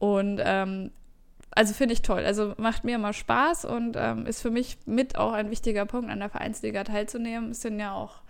[0.00, 0.90] Und ähm,
[1.52, 2.24] also finde ich toll.
[2.24, 6.10] Also macht mir immer Spaß und ähm, ist für mich mit auch ein wichtiger Punkt,
[6.10, 7.52] an der Vereinsliga teilzunehmen.
[7.52, 8.22] Es sind ja auch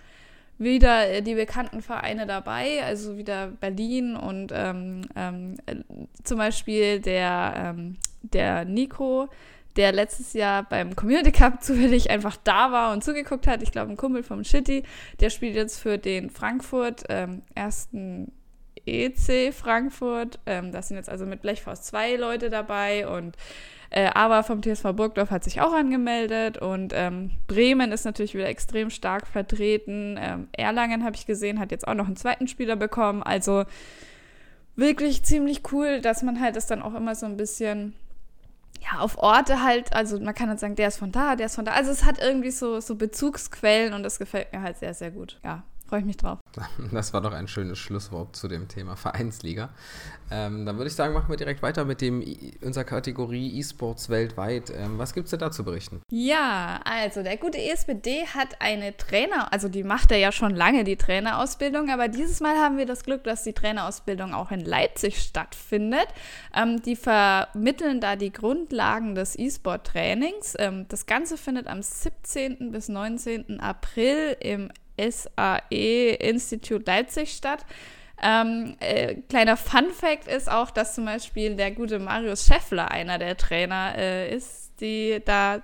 [0.58, 5.76] wieder äh, die bekannten Vereine dabei, also wieder Berlin und ähm, ähm, äh,
[6.22, 9.28] zum Beispiel der, ähm, der Nico,
[9.76, 13.62] der letztes Jahr beim Community Cup zufällig einfach da war und zugeguckt hat.
[13.62, 14.84] Ich glaube, ein Kumpel vom Shitty,
[15.20, 18.32] der spielt jetzt für den Frankfurt ähm, ersten
[18.86, 20.38] EC Frankfurt.
[20.46, 23.36] Ähm, da sind jetzt also mit Blechfaust zwei Leute dabei und
[23.90, 28.48] äh, aber vom TSV Burgdorf hat sich auch angemeldet und ähm, Bremen ist natürlich wieder
[28.48, 30.18] extrem stark vertreten.
[30.20, 33.22] Ähm, Erlangen habe ich gesehen, hat jetzt auch noch einen zweiten Spieler bekommen.
[33.22, 33.64] Also
[34.74, 37.94] wirklich ziemlich cool, dass man halt das dann auch immer so ein bisschen
[38.82, 41.54] ja, auf Orte halt, also man kann dann sagen, der ist von da, der ist
[41.54, 41.72] von da.
[41.72, 45.38] Also es hat irgendwie so, so Bezugsquellen und das gefällt mir halt sehr, sehr gut.
[45.44, 45.62] Ja,
[45.94, 46.40] freue ich mich drauf.
[46.92, 49.70] Das war doch ein schönes Schlusswort zu dem Thema Vereinsliga.
[50.30, 52.24] Ähm, dann würde ich sagen, machen wir direkt weiter mit dem
[52.62, 54.70] unserer Kategorie E-Sports weltweit.
[54.70, 56.02] Ähm, was gibt es denn da zu berichten?
[56.10, 60.82] Ja, also der gute ESPD hat eine Trainer, also die macht er ja schon lange,
[60.82, 65.18] die Trainerausbildung, aber dieses Mal haben wir das Glück, dass die Trainerausbildung auch in Leipzig
[65.18, 66.08] stattfindet.
[66.56, 70.54] Ähm, die vermitteln da die Grundlagen des E-Sport-Trainings.
[70.58, 72.72] Ähm, das Ganze findet am 17.
[72.72, 73.60] bis 19.
[73.60, 77.64] April im SAE Institute Leipzig statt.
[78.22, 83.18] Ähm, äh, kleiner Fun Fact ist auch, dass zum Beispiel der gute Marius Scheffler einer
[83.18, 85.62] der Trainer äh, ist, die da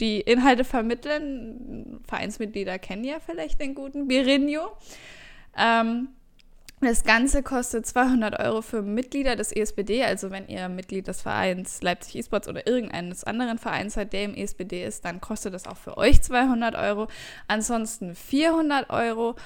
[0.00, 2.00] die Inhalte vermitteln.
[2.06, 4.68] Vereinsmitglieder kennen ja vielleicht den guten Birinho.
[5.56, 6.08] Ähm,
[6.80, 11.80] das Ganze kostet 200 Euro für Mitglieder des ESBD, also wenn ihr Mitglied des Vereins
[11.80, 15.78] Leipzig Esports oder irgendeines anderen Vereins seid, der im ESBD ist, dann kostet das auch
[15.78, 17.08] für euch 200 Euro.
[17.48, 19.36] Ansonsten 400 Euro.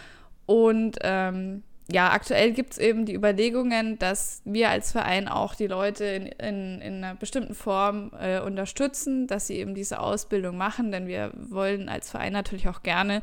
[0.46, 1.62] Und ähm,
[1.92, 6.26] ja, aktuell gibt es eben die Überlegungen, dass wir als Verein auch die Leute in,
[6.26, 11.32] in, in einer bestimmten Form äh, unterstützen, dass sie eben diese Ausbildung machen, denn wir
[11.34, 13.22] wollen als Verein natürlich auch gerne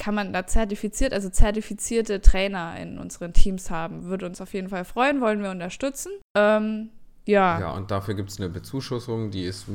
[0.00, 4.04] kann man da zertifiziert, also zertifizierte Trainer in unseren Teams haben.
[4.04, 6.10] Würde uns auf jeden Fall freuen, wollen wir unterstützen.
[6.34, 6.88] Ähm,
[7.26, 7.60] ja.
[7.60, 9.66] Ja, und dafür gibt es eine Bezuschussung, die ist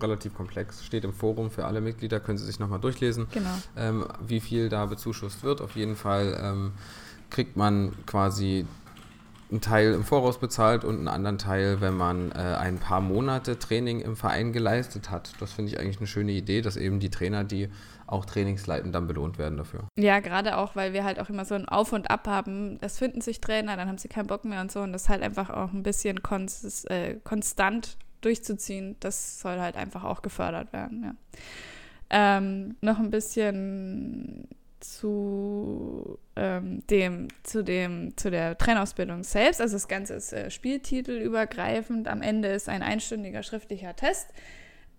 [0.00, 3.50] relativ komplex, steht im Forum für alle Mitglieder, können Sie sich nochmal durchlesen, genau.
[3.76, 5.60] ähm, wie viel da bezuschusst wird.
[5.60, 6.72] Auf jeden Fall ähm,
[7.28, 8.66] kriegt man quasi
[9.50, 13.58] einen Teil im Voraus bezahlt und einen anderen Teil, wenn man äh, ein paar Monate
[13.58, 15.32] Training im Verein geleistet hat.
[15.40, 17.68] Das finde ich eigentlich eine schöne Idee, dass eben die Trainer, die
[18.06, 19.88] auch Trainingsleiten dann belohnt werden dafür.
[19.98, 22.78] Ja, gerade auch, weil wir halt auch immer so ein Auf und Ab haben.
[22.80, 24.80] Es finden sich Trainer, dann haben sie keinen Bock mehr und so.
[24.80, 30.04] Und das halt einfach auch ein bisschen konst äh, konstant durchzuziehen, das soll halt einfach
[30.04, 31.04] auch gefördert werden.
[31.04, 31.14] Ja.
[32.38, 34.48] Ähm, noch ein bisschen
[34.80, 39.60] zu ähm, dem, zu dem, zu der Trainausbildung selbst.
[39.60, 42.08] Also das Ganze ist äh, spieltitelübergreifend.
[42.08, 44.28] Am Ende ist ein einstündiger schriftlicher Test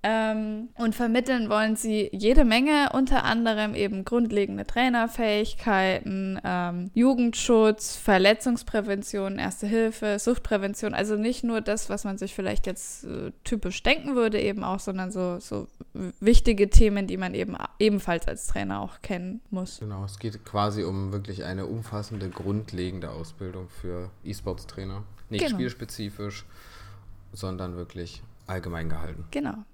[0.03, 9.39] ähm, und vermitteln wollen sie jede Menge, unter anderem eben grundlegende Trainerfähigkeiten, ähm, Jugendschutz, Verletzungsprävention,
[9.39, 10.93] Erste Hilfe, Suchtprävention.
[10.93, 14.79] Also nicht nur das, was man sich vielleicht jetzt äh, typisch denken würde, eben auch,
[14.79, 15.67] sondern so, so
[16.19, 19.79] wichtige Themen, die man eben ebenfalls als Trainer auch kennen muss.
[19.79, 25.03] Genau, es geht quasi um wirklich eine umfassende, grundlegende Ausbildung für E-Sports-Trainer.
[25.29, 25.57] Nicht genau.
[25.57, 26.45] spielspezifisch,
[27.33, 29.25] sondern wirklich allgemein gehalten.
[29.31, 29.65] Genau.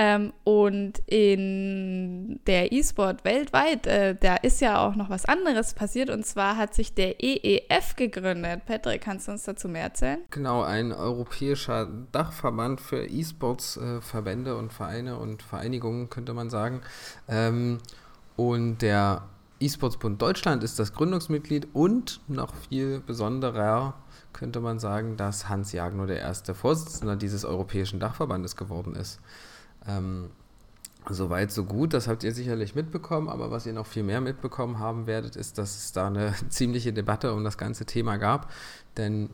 [0.00, 6.08] Ähm, und in der E-Sport weltweit, äh, da ist ja auch noch was anderes passiert.
[6.08, 8.64] Und zwar hat sich der EEF gegründet.
[8.64, 10.20] Patrick, kannst du uns dazu mehr erzählen?
[10.30, 16.80] Genau, ein europäischer Dachverband für E-Sports-Verbände und Vereine und Vereinigungen, könnte man sagen.
[17.28, 17.78] Ähm,
[18.36, 19.22] und der
[19.58, 23.94] E-Sports-Bund Deutschland ist das Gründungsmitglied und noch viel besonderer
[24.32, 29.20] könnte man sagen, dass Hans Jagno der erste Vorsitzende dieses europäischen Dachverbandes geworden ist.
[29.86, 30.30] Ähm,
[31.10, 34.78] Soweit, so gut, das habt ihr sicherlich mitbekommen, aber was ihr noch viel mehr mitbekommen
[34.78, 38.50] haben werdet, ist, dass es da eine ziemliche Debatte um das ganze Thema gab.
[38.96, 39.30] Denn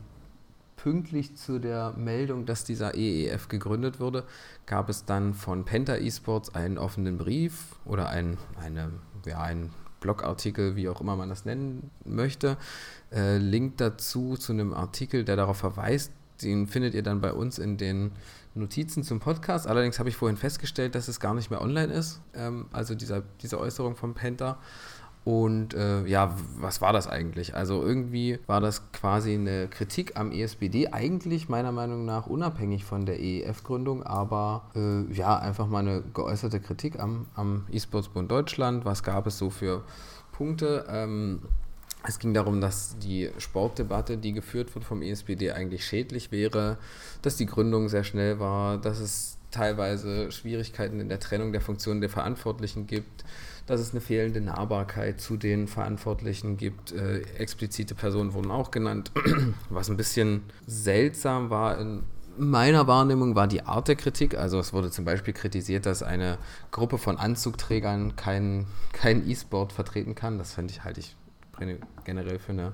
[0.77, 4.23] pünktlich zu der Meldung, dass dieser EEF gegründet wurde,
[4.65, 8.91] gab es dann von Penta Esports einen offenen Brief oder ein, eine,
[9.25, 9.71] ja, ein
[10.05, 12.57] Blogartikel, wie auch immer man das nennen möchte.
[13.11, 16.11] Äh, Link dazu zu einem Artikel, der darauf verweist,
[16.43, 18.11] den findet ihr dann bei uns in den
[18.53, 19.67] Notizen zum Podcast.
[19.67, 22.21] Allerdings habe ich vorhin festgestellt, dass es gar nicht mehr online ist.
[22.35, 24.59] Ähm, also dieser, diese Äußerung vom Penta.
[25.25, 27.55] Und äh, ja, was war das eigentlich?
[27.55, 33.07] Also irgendwie war das quasi eine Kritik am ESBD, eigentlich meiner Meinung nach unabhängig von
[33.07, 38.85] der EEF-Gründung, aber äh, ja, einfach mal eine geäußerte Kritik am, am E-Sports-Bund Deutschland.
[38.85, 39.83] Was gab es so für
[40.31, 40.85] Punkte?
[40.89, 41.41] Ähm,
[42.07, 46.77] es ging darum, dass die Sportdebatte, die geführt wird vom ESPD, eigentlich schädlich wäre,
[47.23, 52.01] dass die Gründung sehr schnell war, dass es teilweise Schwierigkeiten in der Trennung der Funktionen
[52.01, 53.23] der Verantwortlichen gibt,
[53.65, 56.91] dass es eine fehlende Nahbarkeit zu den Verantwortlichen gibt.
[56.91, 59.11] Äh, explizite Personen wurden auch genannt.
[59.69, 62.03] Was ein bisschen seltsam war in
[62.37, 64.37] meiner Wahrnehmung war die Art der Kritik.
[64.37, 66.37] Also es wurde zum Beispiel kritisiert, dass eine
[66.71, 70.37] Gruppe von Anzugträgern kein, kein E-Sport vertreten kann.
[70.37, 71.15] Das fand ich, halte ich
[72.03, 72.73] generell für eine,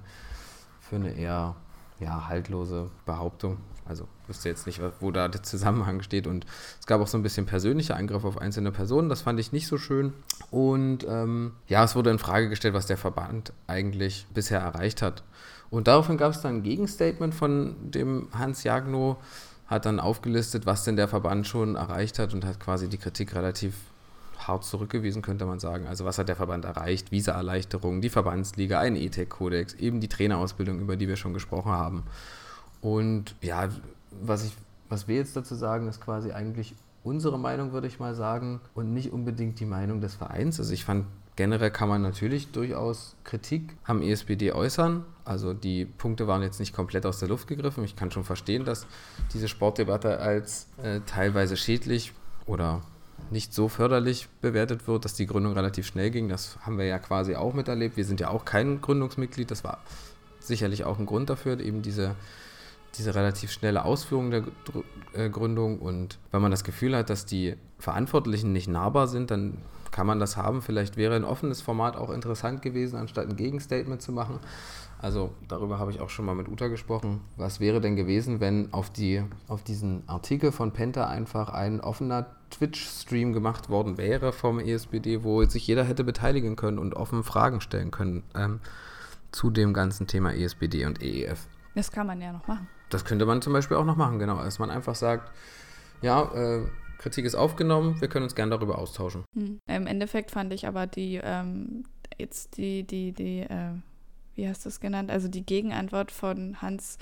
[0.80, 1.56] für eine eher
[2.00, 3.58] ja, haltlose Behauptung.
[3.86, 6.26] Also wüsste jetzt nicht, wo da der Zusammenhang steht.
[6.26, 6.46] Und
[6.80, 9.10] es gab auch so ein bisschen persönliche Angriffe auf einzelne Personen.
[9.10, 10.14] Das fand ich nicht so schön.
[10.50, 15.24] Und ähm, ja, es wurde in Frage gestellt, was der Verband eigentlich bisher erreicht hat.
[15.70, 19.18] Und daraufhin gab es dann ein Gegenstatement von dem Hans Jagno,
[19.68, 23.36] hat dann aufgelistet, was denn der Verband schon erreicht hat und hat quasi die Kritik
[23.36, 23.74] relativ
[24.48, 25.88] hart zurückgewiesen, könnte man sagen.
[25.88, 27.12] Also was hat der Verband erreicht?
[27.12, 32.04] Visa-Erleichterung, die Verbandsliga, ein E-Tech-Kodex, eben die Trainerausbildung, über die wir schon gesprochen haben.
[32.82, 33.70] Und ja,
[34.22, 34.54] was, ich,
[34.90, 38.94] was wir jetzt dazu sagen, ist quasi eigentlich unsere Meinung, würde ich mal sagen, und
[38.94, 40.60] nicht unbedingt die Meinung des Vereins.
[40.60, 45.04] Also ich fand, generell kann man natürlich durchaus Kritik am ESPD äußern.
[45.26, 47.84] Also die Punkte waren jetzt nicht komplett aus der Luft gegriffen.
[47.84, 48.86] Ich kann schon verstehen, dass
[49.34, 52.14] diese Sportdebatte als äh, teilweise schädlich
[52.46, 52.82] oder
[53.30, 56.28] nicht so förderlich bewertet wird, dass die Gründung relativ schnell ging.
[56.28, 57.98] Das haben wir ja quasi auch miterlebt.
[57.98, 59.50] Wir sind ja auch kein Gründungsmitglied.
[59.50, 59.80] Das war
[60.40, 62.16] sicherlich auch ein Grund dafür, eben diese,
[62.96, 64.44] diese relativ schnelle Ausführung der
[65.14, 65.80] äh, Gründung.
[65.80, 69.58] Und wenn man das Gefühl hat, dass die Verantwortlichen nicht nahbar sind, dann
[69.92, 70.62] kann man das haben.
[70.62, 74.40] Vielleicht wäre ein offenes Format auch interessant gewesen, anstatt ein Gegenstatement zu machen.
[75.02, 77.22] Also darüber habe ich auch schon mal mit Uta gesprochen.
[77.36, 82.28] Was wäre denn gewesen, wenn auf, die, auf diesen Artikel von Penta einfach ein offener
[82.52, 87.62] Twitch-Stream gemacht worden wäre vom ESBD, wo sich jeder hätte beteiligen können und offen Fragen
[87.62, 88.60] stellen können ähm,
[89.32, 91.48] zu dem ganzen Thema ESBD und EEF.
[91.74, 92.68] Das kann man ja noch machen.
[92.94, 94.38] Das könnte man zum Beispiel auch noch machen, genau.
[94.38, 95.32] Dass man einfach sagt,
[96.02, 96.66] ja, äh,
[96.98, 99.24] Kritik ist aufgenommen, wir können uns gern darüber austauschen.
[99.36, 99.60] Hm.
[99.68, 101.84] Im Endeffekt fand ich aber die, ähm,
[102.20, 103.72] jetzt die, die, die, äh,
[104.36, 107.00] wie hast du es genannt, also die Gegenantwort von Hans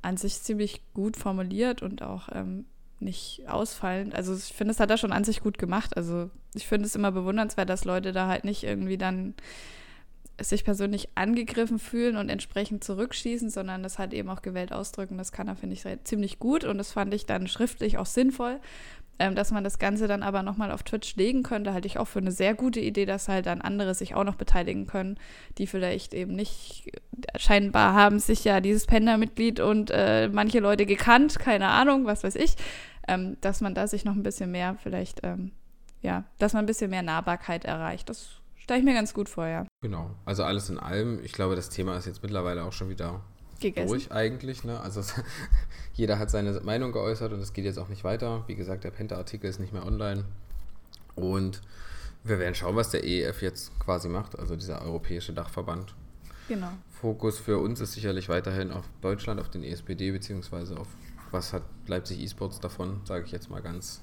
[0.00, 2.66] an sich ziemlich gut formuliert und auch ähm,
[3.00, 4.14] nicht ausfallend.
[4.14, 5.96] Also ich finde, es hat er schon an sich gut gemacht.
[5.96, 9.34] Also ich finde es immer bewundernswert, dass Leute da halt nicht irgendwie dann
[10.42, 15.18] sich persönlich angegriffen fühlen und entsprechend zurückschießen, sondern das halt eben auch gewählt ausdrücken.
[15.18, 18.60] Das kann er, finde ich, ziemlich gut und das fand ich dann schriftlich auch sinnvoll.
[19.18, 22.08] Ähm, dass man das Ganze dann aber nochmal auf Twitch legen könnte, halte ich auch
[22.08, 25.16] für eine sehr gute Idee, dass halt dann andere sich auch noch beteiligen können,
[25.58, 26.90] die vielleicht eben nicht,
[27.36, 32.36] scheinbar haben sich ja dieses Panda-Mitglied und äh, manche Leute gekannt, keine Ahnung, was weiß
[32.36, 32.56] ich,
[33.06, 35.52] ähm, dass man da sich noch ein bisschen mehr vielleicht, ähm,
[36.00, 38.08] ja, dass man ein bisschen mehr Nahbarkeit erreicht.
[38.08, 39.66] Das stelle ich mir ganz gut vor, ja.
[39.82, 43.20] Genau, also alles in allem, ich glaube, das Thema ist jetzt mittlerweile auch schon wieder
[43.60, 43.88] Gegessen.
[43.88, 44.62] durch eigentlich.
[44.62, 44.80] Ne?
[44.80, 45.14] Also es,
[45.94, 48.44] jeder hat seine Meinung geäußert und es geht jetzt auch nicht weiter.
[48.46, 50.24] Wie gesagt, der Penta-Artikel ist nicht mehr online.
[51.16, 51.60] Und
[52.22, 55.94] wir werden schauen, was der EEF jetzt quasi macht, also dieser europäische Dachverband.
[56.46, 56.70] Genau.
[56.88, 60.88] Fokus für uns ist sicherlich weiterhin auf Deutschland, auf den ESPD, beziehungsweise auf
[61.32, 64.02] was hat Leipzig eSports davon, sage ich jetzt mal ganz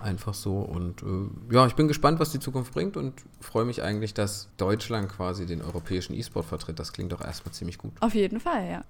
[0.00, 0.58] Einfach so.
[0.58, 4.48] Und äh, ja, ich bin gespannt, was die Zukunft bringt und freue mich eigentlich, dass
[4.56, 6.78] Deutschland quasi den europäischen E-Sport vertritt.
[6.78, 7.92] Das klingt doch erstmal ziemlich gut.
[8.00, 8.84] Auf jeden Fall, ja.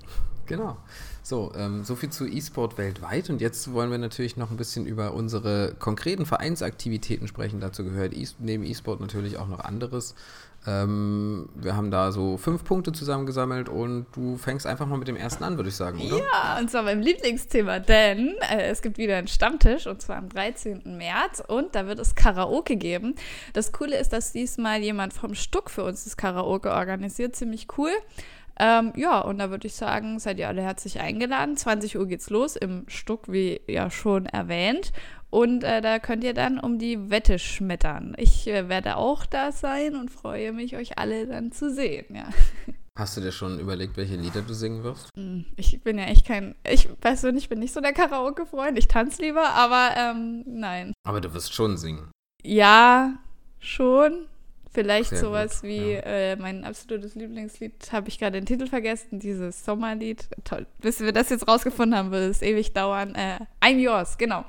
[0.46, 0.76] Genau.
[1.22, 3.30] So, ähm, so viel zu E-Sport weltweit.
[3.30, 7.60] Und jetzt wollen wir natürlich noch ein bisschen über unsere konkreten Vereinsaktivitäten sprechen.
[7.60, 10.14] Dazu gehört e neben E-Sport natürlich auch noch anderes.
[10.66, 15.16] Ähm, wir haben da so fünf Punkte zusammengesammelt und du fängst einfach mal mit dem
[15.16, 16.18] ersten an, würde ich sagen, oder?
[16.18, 20.28] Ja, und zwar beim Lieblingsthema, denn äh, es gibt wieder einen Stammtisch und zwar am
[20.28, 20.96] 13.
[20.96, 23.14] März und da wird es Karaoke geben.
[23.52, 27.92] Das Coole ist, dass diesmal jemand vom Stuck für uns das Karaoke organisiert, ziemlich cool.
[28.60, 31.56] Ähm, ja, und da würde ich sagen, seid ihr alle herzlich eingeladen.
[31.56, 34.92] 20 Uhr geht's los im Stuck, wie ja schon erwähnt.
[35.30, 38.14] Und äh, da könnt ihr dann um die Wette schmettern.
[38.16, 42.06] Ich äh, werde auch da sein und freue mich, euch alle dann zu sehen.
[42.14, 42.28] Ja.
[42.98, 45.10] Hast du dir schon überlegt, welche Lieder du singen wirst?
[45.16, 48.76] Hm, ich bin ja echt kein, ich persönlich bin nicht so der Karaoke-Freund.
[48.76, 50.94] Ich tanze lieber, aber ähm, nein.
[51.06, 52.10] Aber du wirst schon singen.
[52.42, 53.18] Ja,
[53.60, 54.26] schon.
[54.72, 56.00] Vielleicht Sehr sowas gut, wie ja.
[56.00, 60.28] äh, mein absolutes Lieblingslied, habe ich gerade den Titel vergessen, dieses Sommerlied.
[60.44, 60.66] Toll.
[60.80, 63.14] Bis wir das jetzt rausgefunden haben, wird es ewig dauern.
[63.14, 64.44] Äh, I'm yours, genau.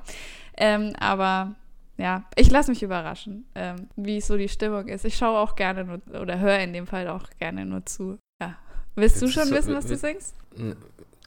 [0.60, 1.54] Ähm, aber
[1.96, 5.04] ja, ich lasse mich überraschen, ähm, wie so die Stimmung ist.
[5.04, 8.18] Ich schaue auch gerne nur, oder höre in dem Fall auch gerne nur zu.
[8.40, 8.56] Ja.
[8.94, 10.34] Willst du schon du- wissen, was du will- singst?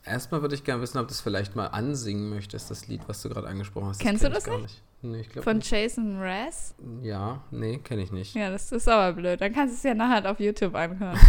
[0.06, 3.22] Erstmal würde ich gerne wissen, ob du es vielleicht mal ansingen möchtest, das Lied, was
[3.22, 4.00] du gerade angesprochen hast.
[4.02, 4.82] Kennst kenn du das gar nicht?
[5.02, 5.70] Nee, Von nicht.
[5.72, 6.76] Jason Mraz?
[7.02, 8.36] Ja, nee, kenne ich nicht.
[8.36, 9.40] Ja, das ist aber blöd.
[9.42, 11.18] Dann kannst du es ja nachher auf YouTube anhören.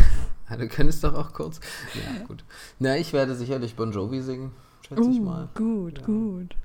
[0.51, 1.59] Ja, du könntest doch auch kurz.
[1.95, 2.45] Ja, gut.
[2.79, 4.53] Na, ich werde sicherlich Bon Jovi singen,
[4.87, 5.49] schätze ich mal.
[5.59, 6.05] Uh, gut, Ja.
[6.05, 6.57] gut.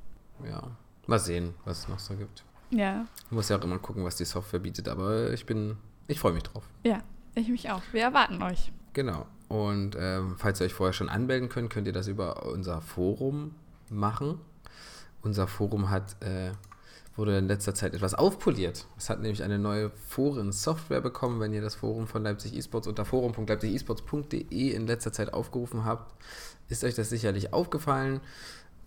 [0.45, 0.63] Ja.
[1.09, 2.43] Mal sehen, was es noch so gibt.
[2.69, 6.19] Ja, Ich muss ja auch immer gucken, was die Software bietet, aber ich bin, ich
[6.19, 6.63] freue mich drauf.
[6.83, 7.01] ja,
[7.33, 7.81] ich mich auch.
[7.91, 8.71] Wir erwarten euch.
[8.93, 9.25] Genau.
[9.47, 13.55] Und ähm, falls ihr euch vorher schon anmelden könnt, könnt ihr das über unser Forum
[13.89, 14.39] machen.
[15.23, 16.51] Unser Forum hat, äh,
[17.15, 18.85] wurde in letzter Zeit etwas aufpoliert.
[18.97, 21.39] Es hat nämlich eine neue Foren-Software bekommen.
[21.39, 26.13] Wenn ihr das Forum von Leipzig Esports unter forum.leipzigesports.de in letzter Zeit aufgerufen habt,
[26.67, 28.21] ist euch das sicherlich aufgefallen.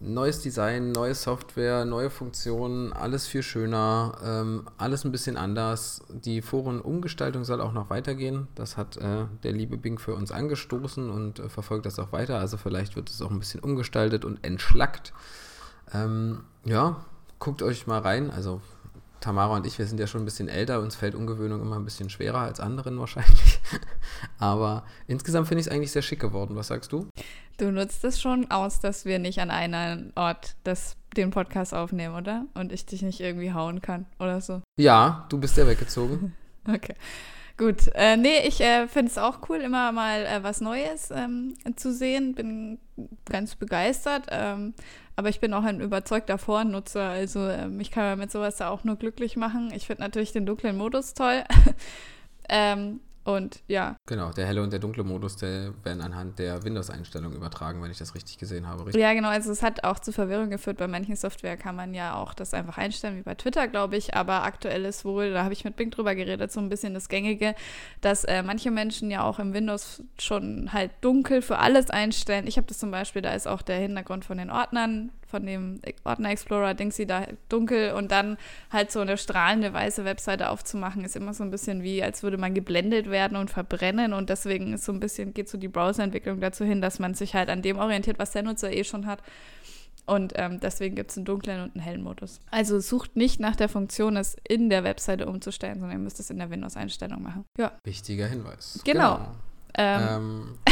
[0.05, 6.03] Neues Design, neue Software, neue Funktionen, alles viel schöner, ähm, alles ein bisschen anders.
[6.11, 8.48] Die Forenumgestaltung soll auch noch weitergehen.
[8.57, 12.40] Das hat äh, der liebe Bing für uns angestoßen und äh, verfolgt das auch weiter.
[12.40, 15.12] Also vielleicht wird es auch ein bisschen umgestaltet und entschlackt.
[15.94, 17.05] Ähm, ja,
[17.38, 18.32] guckt euch mal rein.
[18.32, 18.61] Also
[19.23, 21.85] Tamara und ich, wir sind ja schon ein bisschen älter, uns fällt Umgewöhnung immer ein
[21.85, 23.61] bisschen schwerer als anderen wahrscheinlich.
[24.39, 26.57] Aber insgesamt finde ich es eigentlich sehr schick geworden.
[26.57, 27.09] Was sagst du?
[27.57, 32.16] Du nutzt es schon aus, dass wir nicht an einem Ort das, den Podcast aufnehmen,
[32.16, 32.47] oder?
[32.55, 34.61] Und ich dich nicht irgendwie hauen kann oder so.
[34.79, 36.35] Ja, du bist ja weggezogen.
[36.64, 36.95] Okay.
[37.57, 37.88] Gut.
[37.94, 41.92] Äh, nee, ich äh, finde es auch cool, immer mal äh, was Neues ähm, zu
[41.92, 42.34] sehen.
[42.34, 42.78] Bin
[43.26, 44.26] ganz begeistert.
[44.30, 44.74] Ähm,
[45.16, 47.09] aber ich bin auch ein überzeugter Vornutzer.
[47.09, 49.70] Also ähm, ich kann mit sowas da auch nur glücklich machen.
[49.74, 51.44] Ich finde natürlich den dunklen Modus toll.
[53.25, 57.83] und ja, Genau, der helle und der dunkle Modus, der werden anhand der Windows-Einstellung übertragen,
[57.83, 58.87] wenn ich das richtig gesehen habe.
[58.87, 59.01] Richtig?
[59.01, 59.29] Ja, genau.
[59.29, 60.79] Also es hat auch zu Verwirrung geführt.
[60.79, 64.14] Bei manchen Software kann man ja auch das einfach einstellen, wie bei Twitter, glaube ich.
[64.14, 67.09] Aber aktuell ist wohl, da habe ich mit Bing drüber geredet, so ein bisschen das
[67.09, 67.55] Gängige,
[68.01, 72.47] dass äh, manche Menschen ja auch im Windows schon halt dunkel für alles einstellen.
[72.47, 75.80] Ich habe das zum Beispiel, da ist auch der Hintergrund von den Ordnern, von dem
[76.05, 78.37] Ordner Explorer, Dingsy da dunkel und dann
[78.70, 82.37] halt so eine strahlende weiße Webseite aufzumachen, ist immer so ein bisschen wie, als würde
[82.37, 86.39] man geblendet werden und verbrennen und deswegen ist so ein bisschen, geht so die Browserentwicklung
[86.41, 89.22] dazu hin, dass man sich halt an dem orientiert, was der Nutzer eh schon hat.
[90.05, 92.41] Und ähm, deswegen gibt es einen dunklen und einen hellen Modus.
[92.51, 96.28] Also sucht nicht nach der Funktion, es in der Webseite umzustellen, sondern ihr müsst es
[96.28, 97.45] in der Windows-Einstellung machen.
[97.57, 97.72] Ja.
[97.85, 98.80] Wichtiger Hinweis.
[98.85, 99.16] Genau.
[99.16, 99.33] Ähm,
[99.74, 100.72] Ähm, ja,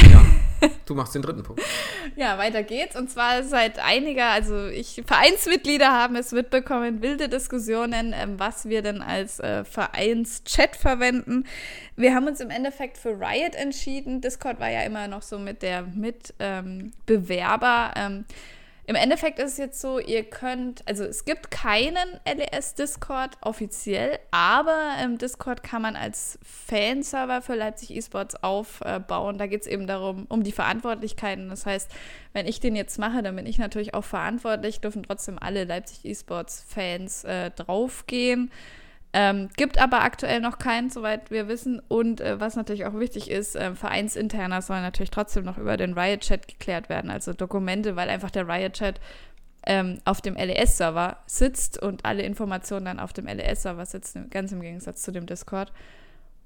[0.85, 1.61] du machst den dritten Punkt.
[2.15, 2.95] Ja, weiter geht's.
[2.95, 8.81] Und zwar seit einiger, also ich, Vereinsmitglieder haben es mitbekommen, wilde Diskussionen, ähm, was wir
[8.81, 11.45] denn als äh, Vereinschat verwenden.
[11.95, 14.21] Wir haben uns im Endeffekt für Riot entschieden.
[14.21, 16.73] Discord war ja immer noch so mit der Mitbewerber.
[17.95, 18.25] Ähm,
[18.91, 24.95] im Endeffekt ist es jetzt so, ihr könnt, also es gibt keinen LES-Discord offiziell, aber
[25.01, 29.37] im Discord kann man als Fanserver für Leipzig Esports aufbauen.
[29.37, 31.47] Da geht es eben darum, um die Verantwortlichkeiten.
[31.47, 31.89] Das heißt,
[32.33, 36.03] wenn ich den jetzt mache, dann bin ich natürlich auch verantwortlich, dürfen trotzdem alle Leipzig
[36.03, 38.51] Esports-Fans äh, draufgehen.
[39.13, 41.81] Ähm, gibt aber aktuell noch keinen, soweit wir wissen.
[41.87, 45.97] Und äh, was natürlich auch wichtig ist, äh, vereinsinterner soll natürlich trotzdem noch über den
[45.97, 49.01] Riot-Chat geklärt werden, also Dokumente, weil einfach der Riot-Chat
[49.65, 54.61] ähm, auf dem LES-Server sitzt und alle Informationen dann auf dem LES-Server sitzen, ganz im
[54.61, 55.71] Gegensatz zu dem Discord.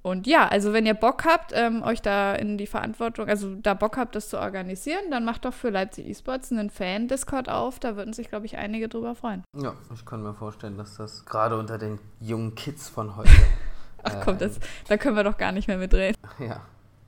[0.06, 3.74] Und ja, also wenn ihr Bock habt, ähm, euch da in die Verantwortung, also da
[3.74, 7.80] Bock habt, das zu organisieren, dann macht doch für Leipzig Esports einen Fan-Discord auf.
[7.80, 9.44] Da würden sich, glaube ich, einige drüber freuen.
[9.58, 13.32] Ja, ich kann mir vorstellen, dass das gerade unter den jungen Kids von heute.
[14.04, 16.16] Ach komm, das, da können wir doch gar nicht mehr mitreden.
[16.40, 16.62] Ja,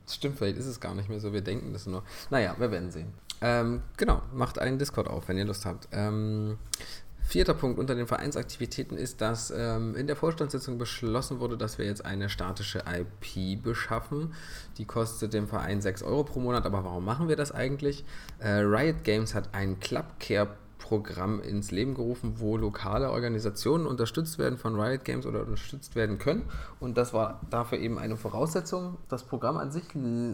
[0.09, 1.31] stimmt, vielleicht ist es gar nicht mehr so.
[1.31, 2.01] Wir denken das nur.
[2.31, 3.13] Naja, wir werden sehen.
[3.41, 5.87] Ähm, genau, macht einen Discord auf, wenn ihr Lust habt.
[5.91, 6.57] Ähm,
[7.27, 11.85] vierter Punkt unter den Vereinsaktivitäten ist, dass ähm, in der Vorstandssitzung beschlossen wurde, dass wir
[11.85, 14.33] jetzt eine statische IP beschaffen.
[14.77, 16.65] Die kostet dem Verein 6 Euro pro Monat.
[16.65, 18.05] Aber warum machen wir das eigentlich?
[18.39, 24.57] Äh, Riot Games hat ein Clubcare Programm ins Leben gerufen, wo lokale Organisationen unterstützt werden
[24.57, 26.43] von Riot Games oder unterstützt werden können.
[26.79, 28.97] Und das war dafür eben eine Voraussetzung.
[29.09, 29.83] Das Programm an sich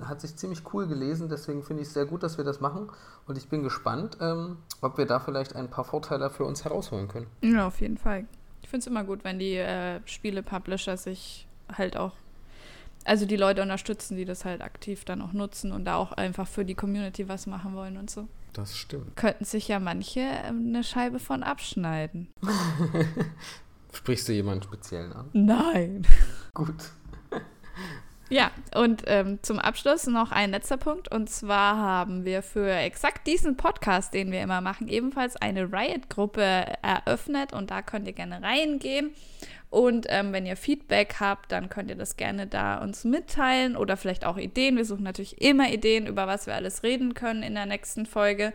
[0.06, 2.90] hat sich ziemlich cool gelesen, deswegen finde ich es sehr gut, dass wir das machen.
[3.28, 7.08] Und ich bin gespannt, ähm, ob wir da vielleicht ein paar Vorteile für uns herausholen
[7.08, 7.28] können.
[7.42, 8.26] Ja, auf jeden Fall.
[8.62, 12.14] Ich finde es immer gut, wenn die äh, Spiele-Publisher sich halt auch
[13.06, 16.48] also die Leute unterstützen, die das halt aktiv dann auch nutzen und da auch einfach
[16.48, 18.28] für die Community was machen wollen und so.
[18.54, 19.16] Das stimmt.
[19.16, 22.28] Könnten sich ja manche ähm, eine Scheibe von abschneiden.
[23.92, 25.30] Sprichst du jemanden speziellen an?
[25.34, 26.08] Nein.
[26.54, 26.92] Gut.
[28.30, 31.12] Ja, und ähm, zum Abschluss noch ein letzter Punkt.
[31.12, 36.66] Und zwar haben wir für exakt diesen Podcast, den wir immer machen, ebenfalls eine Riot-Gruppe
[36.82, 37.54] eröffnet.
[37.54, 39.12] Und da könnt ihr gerne reingehen.
[39.70, 43.98] Und ähm, wenn ihr Feedback habt, dann könnt ihr das gerne da uns mitteilen oder
[43.98, 44.78] vielleicht auch Ideen.
[44.78, 48.54] Wir suchen natürlich immer Ideen, über was wir alles reden können in der nächsten Folge.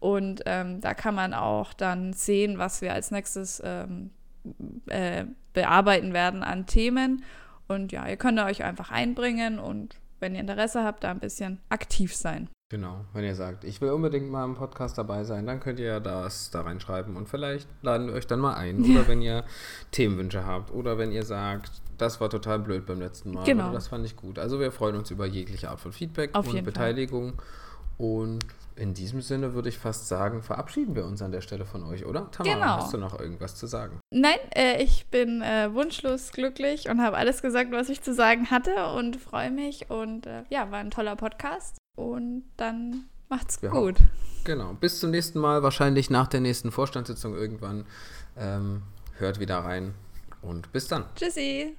[0.00, 4.10] Und ähm, da kann man auch dann sehen, was wir als nächstes ähm,
[4.88, 7.24] äh, bearbeiten werden an Themen.
[7.68, 11.60] Und ja, ihr könnt euch einfach einbringen und wenn ihr Interesse habt, da ein bisschen
[11.68, 12.48] aktiv sein.
[12.68, 15.86] Genau, wenn ihr sagt, ich will unbedingt mal im Podcast dabei sein, dann könnt ihr
[15.86, 18.82] ja das da reinschreiben und vielleicht laden wir euch dann mal ein.
[18.82, 19.00] Ja.
[19.00, 19.44] Oder wenn ihr
[19.92, 23.66] Themenwünsche habt oder wenn ihr sagt, das war total blöd beim letzten Mal genau.
[23.66, 24.38] oder das fand ich gut.
[24.38, 27.34] Also wir freuen uns über jegliche Art von Feedback Auf und Beteiligung.
[27.34, 27.44] Fall.
[27.98, 28.44] Und
[28.76, 32.04] in diesem Sinne würde ich fast sagen, verabschieden wir uns an der Stelle von euch,
[32.04, 32.30] oder?
[32.30, 32.76] Tamara, genau.
[32.76, 34.00] hast du noch irgendwas zu sagen?
[34.10, 38.50] Nein, äh, ich bin äh, wunschlos glücklich und habe alles gesagt, was ich zu sagen
[38.50, 39.90] hatte und freue mich.
[39.90, 41.78] Und äh, ja, war ein toller Podcast.
[41.96, 43.70] Und dann macht's ja.
[43.70, 43.96] gut.
[44.44, 44.74] Genau.
[44.74, 47.86] Bis zum nächsten Mal, wahrscheinlich nach der nächsten Vorstandssitzung irgendwann.
[48.36, 48.82] Ähm,
[49.18, 49.94] hört wieder rein
[50.42, 51.06] und bis dann.
[51.16, 51.76] Tschüssi.